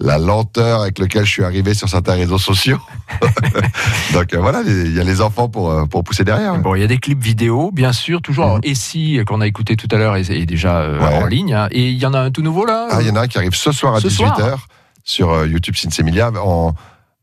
la 0.00 0.16
lenteur 0.18 0.82
avec 0.82 0.98
laquelle 0.98 1.24
je 1.26 1.30
suis 1.30 1.44
arrivé 1.44 1.74
sur 1.74 1.88
certains 1.88 2.14
réseaux 2.14 2.38
sociaux. 2.38 2.78
donc 4.14 4.32
euh, 4.34 4.38
voilà, 4.40 4.62
il 4.66 4.94
y 4.94 5.00
a 5.00 5.04
les 5.04 5.20
enfants 5.20 5.48
pour 5.48 5.70
euh, 5.70 5.84
pour 5.86 6.04
pousser 6.04 6.24
derrière. 6.24 6.56
Bon, 6.58 6.74
il 6.74 6.80
y 6.80 6.84
a 6.84 6.86
des 6.86 6.98
clips 6.98 7.22
vidéo, 7.22 7.70
bien 7.72 7.92
sûr, 7.92 8.22
toujours. 8.22 8.44
Alors, 8.44 8.58
Et 8.62 8.74
si, 8.74 9.20
qu'on 9.26 9.40
a 9.40 9.46
écouté 9.46 9.76
tout 9.76 9.88
à 9.90 9.96
l'heure, 9.96 10.16
est, 10.16 10.30
est 10.30 10.46
déjà 10.46 10.78
euh, 10.78 10.98
Ouais. 11.00 11.22
en 11.22 11.26
ligne. 11.26 11.54
hein. 11.54 11.68
Et 11.70 11.88
il 11.90 11.98
y 11.98 12.06
en 12.06 12.14
a 12.14 12.20
un 12.20 12.30
tout 12.30 12.42
nouveau 12.42 12.64
là. 12.64 12.88
Ah, 12.90 12.98
il 13.00 13.08
y 13.08 13.10
en 13.10 13.16
a 13.16 13.20
un 13.22 13.26
qui 13.28 13.38
arrive 13.38 13.54
ce 13.54 13.72
soir 13.72 13.94
à 13.94 14.00
Ce 14.00 14.08
18h 14.08 14.56
sur 15.04 15.30
euh, 15.30 15.46
YouTube 15.46 15.76
Sinsemilia 15.76 16.30
en 16.42 16.74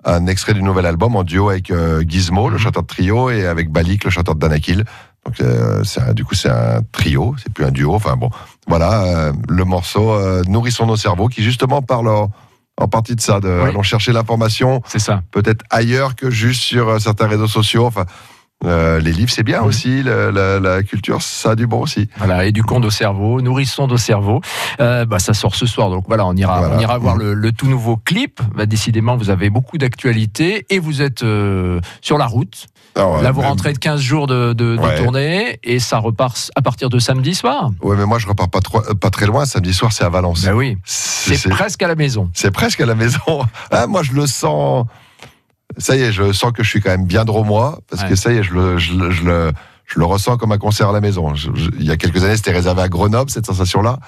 un 0.06 0.28
extrait 0.28 0.54
du 0.54 0.64
nouvel 0.64 0.86
album 0.86 1.16
en 1.16 1.24
duo 1.24 1.50
avec 1.50 1.72
Gizmo, 2.08 2.48
le 2.50 2.56
Mhm. 2.56 2.62
chanteur 2.62 2.84
de 2.84 2.88
trio, 2.88 3.30
et 3.30 3.46
avec 3.46 3.70
Balik, 3.72 4.04
le 4.06 4.10
chanteur 4.10 4.36
de 4.36 4.40
Danakil. 4.40 4.86
Donc 5.26 5.42
euh, 5.42 5.84
un- 5.98 6.14
du 6.14 6.24
coup 6.24 6.36
c'est 6.36 6.50
un 6.50 6.82
trio, 6.94 7.36
c'est 7.44 7.52
plus 7.52 7.66
un 7.66 7.72
duo. 7.72 7.94
Enfin 7.94 8.16
bon, 8.16 8.30
voilà 8.68 9.04
euh, 9.04 9.34
le 9.50 9.66
morceau 9.66 10.12
euh, 10.12 10.44
Nourrissons 10.48 10.86
nos 10.86 10.96
cerveaux 10.96 11.28
qui 11.28 11.44
justement 11.44 11.82
parle 11.82 12.08
en, 12.08 12.32
en 12.80 12.88
partie 12.88 13.16
de 13.16 13.22
ça, 13.22 13.40
de 13.40 13.48
Oui. 13.50 13.70
allons 13.70 13.84
chercher 13.84 14.12
l'information 14.14 14.82
C'est 14.88 15.00
ça. 15.00 15.24
peut-être 15.32 15.64
ailleurs 15.70 16.16
que 16.16 16.30
juste 16.30 16.62
sur 16.62 16.90
euh, 16.90 17.00
certains 17.00 17.28
réseaux 17.28 17.48
sociaux. 17.48 17.86
Enfin, 17.86 18.06
euh, 18.66 19.00
les 19.00 19.12
livres 19.14 19.30
c'est 19.32 19.44
bien 19.44 19.62
aussi, 19.62 20.02
la, 20.02 20.32
la 20.60 20.82
culture 20.82 21.22
ça 21.22 21.52
a 21.52 21.56
du 21.56 21.68
bon 21.68 21.82
aussi. 21.82 22.10
Voilà, 22.18 22.44
éduquons 22.46 22.80
nos 22.80 22.90
cerveaux, 22.90 23.40
nourrissons 23.42 23.86
nos 23.86 23.98
cerveaux. 23.98 24.42
Euh, 24.80 25.06
bah, 25.06 25.20
ça 25.20 25.36
sort 25.36 25.54
ce 25.54 25.68
soir, 25.68 25.92
donc 25.92 26.06
voilà, 26.08 26.26
on 26.26 26.34
ira, 26.36 26.60
Voilà. 26.60 26.76
on 26.76 26.80
ira 26.80 26.98
voir 26.98 27.18
le, 27.18 27.36
le 27.36 27.52
tout 27.52 27.68
nouveau 27.68 27.98
clip. 27.98 28.42
Bah, 28.56 28.66
décidément, 28.66 29.16
vous 29.16 29.30
avez 29.30 29.52
beaucoup 29.52 29.78
d'actualités 29.78 30.66
et 30.72 30.80
vous 30.80 31.04
êtes 31.04 31.22
euh, 31.24 31.80
sur 32.02 32.18
la 32.18 32.26
route. 32.26 32.66
Alors, 32.98 33.22
Là, 33.22 33.32
vous 33.32 33.42
rentrez 33.42 33.74
de 33.74 33.78
15 33.78 34.00
jours 34.02 34.28
de, 34.28 34.54
de, 34.54 34.78
tournée 34.98 35.60
et 35.64 35.80
ça 35.80 36.00
repart 36.00 36.52
à 36.56 36.62
partir 36.62 36.90
de 36.90 37.00
samedi 37.00 37.36
soir. 37.36 37.70
Ouais, 37.82 37.96
mais 37.96 38.06
moi 38.06 38.18
je 38.20 38.28
repars 38.28 38.50
pas, 38.50 38.60
trop, 38.60 38.80
euh, 38.80 38.94
pas 38.96 39.10
très 39.10 39.26
loin. 39.28 39.46
Samedi 39.46 39.74
soir 39.74 39.92
c'est 39.94 40.04
à 40.04 40.10
Valence. 40.10 40.44
Ben 40.44 40.54
oui, 40.54 40.78
C'est- 40.84 41.50
presque 41.50 41.82
à 41.84 41.88
la 41.88 41.96
maison. 41.96 42.30
C'est 42.34 42.52
presque 42.52 42.82
à 42.82 42.86
la 42.86 42.96
maison. 42.96 43.20
Ah, 43.72 43.88
moi, 43.88 44.04
je 44.04 44.14
le 44.14 44.26
sens. 44.28 44.86
Ça 45.78 45.96
y 45.96 46.02
est, 46.02 46.12
je 46.12 46.32
sens 46.32 46.52
que 46.54 46.64
je 46.64 46.70
suis 46.70 46.82
quand 46.82 46.90
même 46.90 47.06
bien 47.06 47.24
dromois, 47.26 47.80
parce 47.90 48.02
Ouais. 48.04 48.10
que 48.10 48.16
ça 48.16 48.32
y 48.34 48.38
est, 48.38 48.44
je 48.44 48.54
le, 48.54 48.78
je, 48.78 48.94
le- 48.94 49.12
je 49.12 49.24
le, 49.26 49.52
je 49.88 50.00
le 50.00 50.06
ressens 50.06 50.36
comme 50.38 50.52
un 50.52 50.58
concert 50.58 50.90
à 50.90 50.92
la 50.92 51.00
maison. 51.00 51.34
Je- 51.34 51.50
je- 51.56 51.70
il 51.80 51.86
y 51.86 51.92
a 51.92 51.98
quelques 51.98 52.22
années, 52.24 52.36
c'était 52.36 52.52
réservé 52.52 52.82
à 52.82 52.90
Grenoble, 52.90 53.30
cette 53.32 53.46
sensation-là. 53.46 54.00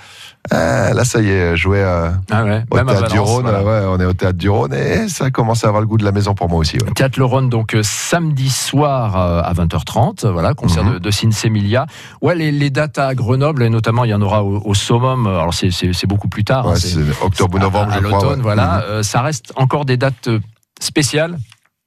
Ah, 0.51 0.93
là, 0.93 1.05
ça 1.05 1.21
y 1.21 1.29
est, 1.29 1.55
jouer 1.55 1.81
à- 1.83 2.13
Ah 2.29 2.43
ouais, 2.43 2.63
au 2.69 2.77
Théâtre 2.83 3.09
du 3.11 3.19
Rhône. 3.19 3.43
voilà. 3.43 3.63
ouais, 3.63 3.85
on 3.87 3.97
est 3.99 4.05
au 4.05 4.11
Théâtre 4.13 4.37
du 4.37 4.49
Rhône, 4.49 4.73
et 4.73 5.07
ça 5.07 5.31
commence 5.31 5.63
à 5.63 5.67
avoir 5.69 5.79
le 5.81 5.87
goût 5.87 5.97
de 5.97 6.03
la 6.03 6.11
maison 6.11 6.33
pour 6.35 6.49
moi 6.49 6.59
aussi. 6.59 6.77
ouais. 6.77 6.91
Théâtre 6.95 7.17
Le 7.17 7.23
Rhône, 7.25 7.49
donc 7.49 7.75
euh, 7.75 7.81
samedi 7.83 8.49
soir 8.49 9.15
euh, 9.17 9.41
à 9.41 9.53
20h30, 9.53 10.25
voilà, 10.25 10.53
concert 10.53 10.83
Mhm. 10.83 10.93
de, 10.95 10.99
de 10.99 11.11
Sinsemilia. 11.11 11.85
Ouais, 12.21 12.35
les, 12.35 12.51
les 12.51 12.69
dates 12.69 12.97
à 12.97 13.15
Grenoble, 13.15 13.63
et 13.63 13.69
notamment 13.69 14.03
il 14.03 14.09
y 14.09 14.13
en 14.13 14.21
aura 14.21 14.43
au, 14.43 14.61
au 14.65 14.73
Summum, 14.73 15.27
alors 15.27 15.53
c'est- 15.53 15.69
beaucoup 16.07 16.27
plus 16.27 16.43
tard. 16.43 16.67
hein, 16.67 16.75
c'est- 16.75 16.97
octobre 17.23 17.55
ou 17.55 17.59
novembre, 17.59 17.93
à, 17.93 17.99
je 17.99 18.03
crois. 18.05 18.21
l'automne, 18.21 18.41
voilà. 18.41 18.77
Mhm. 18.77 18.83
Euh, 18.89 19.03
ça 19.03 19.21
reste 19.21 19.53
encore 19.55 19.85
des 19.85 19.95
dates 19.95 20.27
euh, 20.27 20.39
spéciales? 20.81 21.37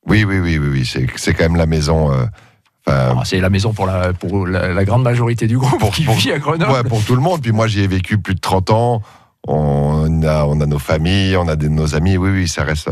Oui, 0.07 0.25
oui, 0.25 0.39
oui, 0.41 0.59
oui, 0.59 0.69
oui. 0.73 0.87
C'est, 0.91 1.07
c'est 1.17 1.35
quand 1.35 1.45
même 1.45 1.57
la 1.57 1.67
maison. 1.67 2.11
euh, 2.13 2.25
enfin, 2.87 2.99
Alors, 3.11 3.27
c'est 3.27 3.41
la 3.41 3.51
maison 3.51 3.73
pour 3.73 3.87
la, 3.87 4.13
pour 4.13 4.47
la, 4.47 4.69
la 4.73 4.85
grande 4.85 5.03
majorité 5.03 5.47
du 5.47 5.59
groupe 5.59 5.79
Pour- 5.79 5.93
qui 5.93 6.05
pour- 6.05 6.15
vit 6.15 6.33
à 6.33 6.39
Grenoble. 6.39 6.71
Ouais, 6.73 6.83
pour 6.85 7.03
tout 7.05 7.15
le 7.15 7.21
monde. 7.23 7.41
Puis 7.43 7.53
moi, 7.53 7.67
j'y 7.67 7.81
ai 7.81 7.87
vécu 7.87 8.19
plus 8.19 8.35
de 8.35 8.41
30 8.41 8.71
ans. 8.71 9.03
On 9.49 10.23
a, 10.23 10.45
on 10.45 10.61
a 10.61 10.67
nos 10.67 10.79
familles, 10.79 11.37
on 11.37 11.49
a 11.49 11.57
des, 11.57 11.69
nos 11.69 11.95
amis. 11.95 12.17
Oui, 12.17 12.31
oui, 12.31 12.49
ça 12.49 12.63
reste. 12.65 12.89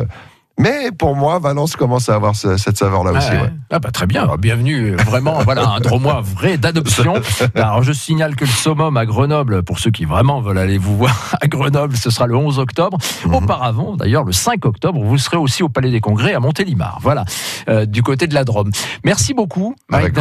Mais 0.60 0.90
pour 0.96 1.16
moi, 1.16 1.38
Valence 1.38 1.74
commence 1.74 2.10
à 2.10 2.14
avoir 2.14 2.36
ce- 2.36 2.58
cette 2.58 2.76
saveur-là 2.76 3.12
Ah, 3.14 3.18
aussi. 3.18 3.30
ouais. 3.30 3.50
Ah 3.70 3.78
bah, 3.78 3.90
très 3.90 4.06
bien, 4.06 4.28
bienvenue, 4.38 4.90
euh, 4.92 4.96
vraiment, 5.06 5.38
voilà, 5.44 5.66
un 5.70 5.80
dromois 5.80 6.20
vrai 6.20 6.58
d'adoption. 6.58 7.14
Alors 7.54 7.82
je 7.82 7.92
signale 7.92 8.36
que 8.36 8.44
le 8.44 8.50
summum 8.50 8.94
à 8.98 9.06
Grenoble, 9.06 9.62
pour 9.62 9.78
ceux 9.78 9.90
qui 9.90 10.04
vraiment 10.04 10.42
veulent 10.42 10.58
aller 10.58 10.76
vous 10.76 10.98
voir 10.98 11.34
à 11.40 11.46
Grenoble, 11.46 11.96
ce 11.96 12.10
sera 12.10 12.26
le 12.26 12.36
11 12.36 12.58
octobre. 12.58 12.98
Mhm. 13.24 13.34
Auparavant, 13.36 13.96
d'ailleurs, 13.96 14.24
le 14.24 14.32
5 14.32 14.66
octobre, 14.66 15.02
vous 15.02 15.16
serez 15.16 15.38
aussi 15.38 15.62
au 15.62 15.70
Palais 15.70 15.90
des 15.90 16.00
Congrès 16.00 16.34
à 16.34 16.40
Montélimar, 16.40 16.98
voilà, 17.00 17.24
euh, 17.70 17.86
du 17.86 18.02
côté 18.02 18.26
de 18.26 18.34
la 18.34 18.44
Drôme. 18.44 18.70
Merci 19.02 19.32
beaucoup, 19.32 19.74
Mike. 19.88 20.14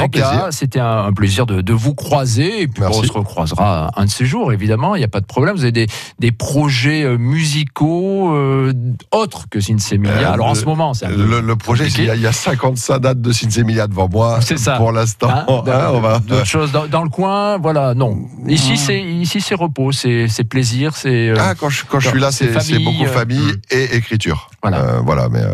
C'était 0.52 0.80
un, 0.80 1.04
un 1.06 1.12
plaisir 1.12 1.48
de, 1.48 1.60
de 1.60 1.74
vous 1.74 1.96
croiser, 1.96 2.62
et 2.62 2.68
puis 2.68 2.82
Merci. 2.82 3.00
on 3.00 3.04
se 3.04 3.12
recroisera 3.12 3.92
un 3.98 4.06
de 4.06 4.10
ces 4.10 4.26
jours, 4.26 4.54
évidemment, 4.54 4.96
il 4.96 5.00
n'y 5.00 5.06
a 5.06 5.10
pas 5.10 5.20
de 5.22 5.26
problème. 5.26 5.56
Vous 5.56 5.64
avez 5.64 5.74
des, 5.74 5.88
des 6.20 6.32
projets 6.32 7.04
euh, 7.04 7.18
musicaux 7.18 8.34
euh, 8.36 8.72
autres 9.12 9.50
que 9.50 9.60
Sinsemilia. 9.60 10.29
Alors 10.34 10.48
en 10.48 10.56
ce 10.56 10.66
moment, 10.66 10.94
c'est 10.94 11.08
Le, 11.08 11.42
le 11.42 11.56
projet, 11.56 11.88
il 11.88 12.04
y, 12.06 12.10
a, 12.10 12.16
il 12.16 12.22
y 12.22 12.28
a 12.28 12.32
55 12.32 13.00
dates 13.00 13.22
de 13.22 13.32
Sinsemilia 13.32 13.88
devant 13.88 14.08
moi. 14.10 14.40
C'est 14.42 14.58
ça. 14.58 14.78
Pour 14.78 14.92
l'instant, 14.92 15.30
Hein, 15.30 15.46
Hein, 15.68 15.90
on 15.94 16.00
va. 16.00 16.20
D'autres 16.20 16.46
choses 16.46 16.72
dans, 16.72 16.88
dans 16.88 17.04
le 17.04 17.10
coin, 17.10 17.58
voilà, 17.58 17.94
non. 17.94 18.18
Ici, 18.48 18.78
c'est 18.78 19.02
ici 19.02 19.42
c'est 19.42 19.56
repos, 19.56 19.92
c'est 19.92 20.28
plaisir, 20.50 20.96
c'est. 20.96 21.30
euh, 21.30 21.36
Ah, 21.40 21.56
quand 21.56 21.70
je, 21.70 21.84
quand 21.86 22.00
je 22.00 22.10
suis 22.10 22.20
là, 22.20 22.32
c'est 22.32 22.48
beaucoup 22.80 23.04
euh, 23.04 23.08
famille 23.08 23.54
et 23.72 23.96
écriture. 23.96 24.50
Voilà. 24.62 24.78
Euh, 24.80 25.00
voilà, 25.06 25.30
mais, 25.30 25.42
euh, 25.42 25.54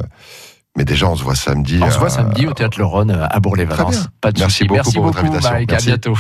mais 0.78 0.86
déjà, 0.86 1.08
on 1.08 1.16
se 1.16 1.24
voit 1.24 1.36
samedi. 1.36 1.80
on 1.82 1.90
se 1.92 1.98
voit 2.00 2.10
samedi 2.10 2.48
au 2.48 2.54
théâtre 2.54 2.78
Le 2.80 2.86
Rhône 2.86 3.12
à 3.12 3.40
Bourg-les-Valence. 3.40 4.08
Pas 4.22 4.32
de 4.32 4.40
Merci 4.40 4.64
beaucoup 4.66 4.76
Merci 4.76 4.94
pour 4.96 5.06
votre 5.06 5.18
beaucoup, 5.22 5.28
invitation. 5.34 5.56
Mike. 5.56 5.70
À 5.72 5.74
Merci. 5.74 5.88
bientôt. 5.88 6.18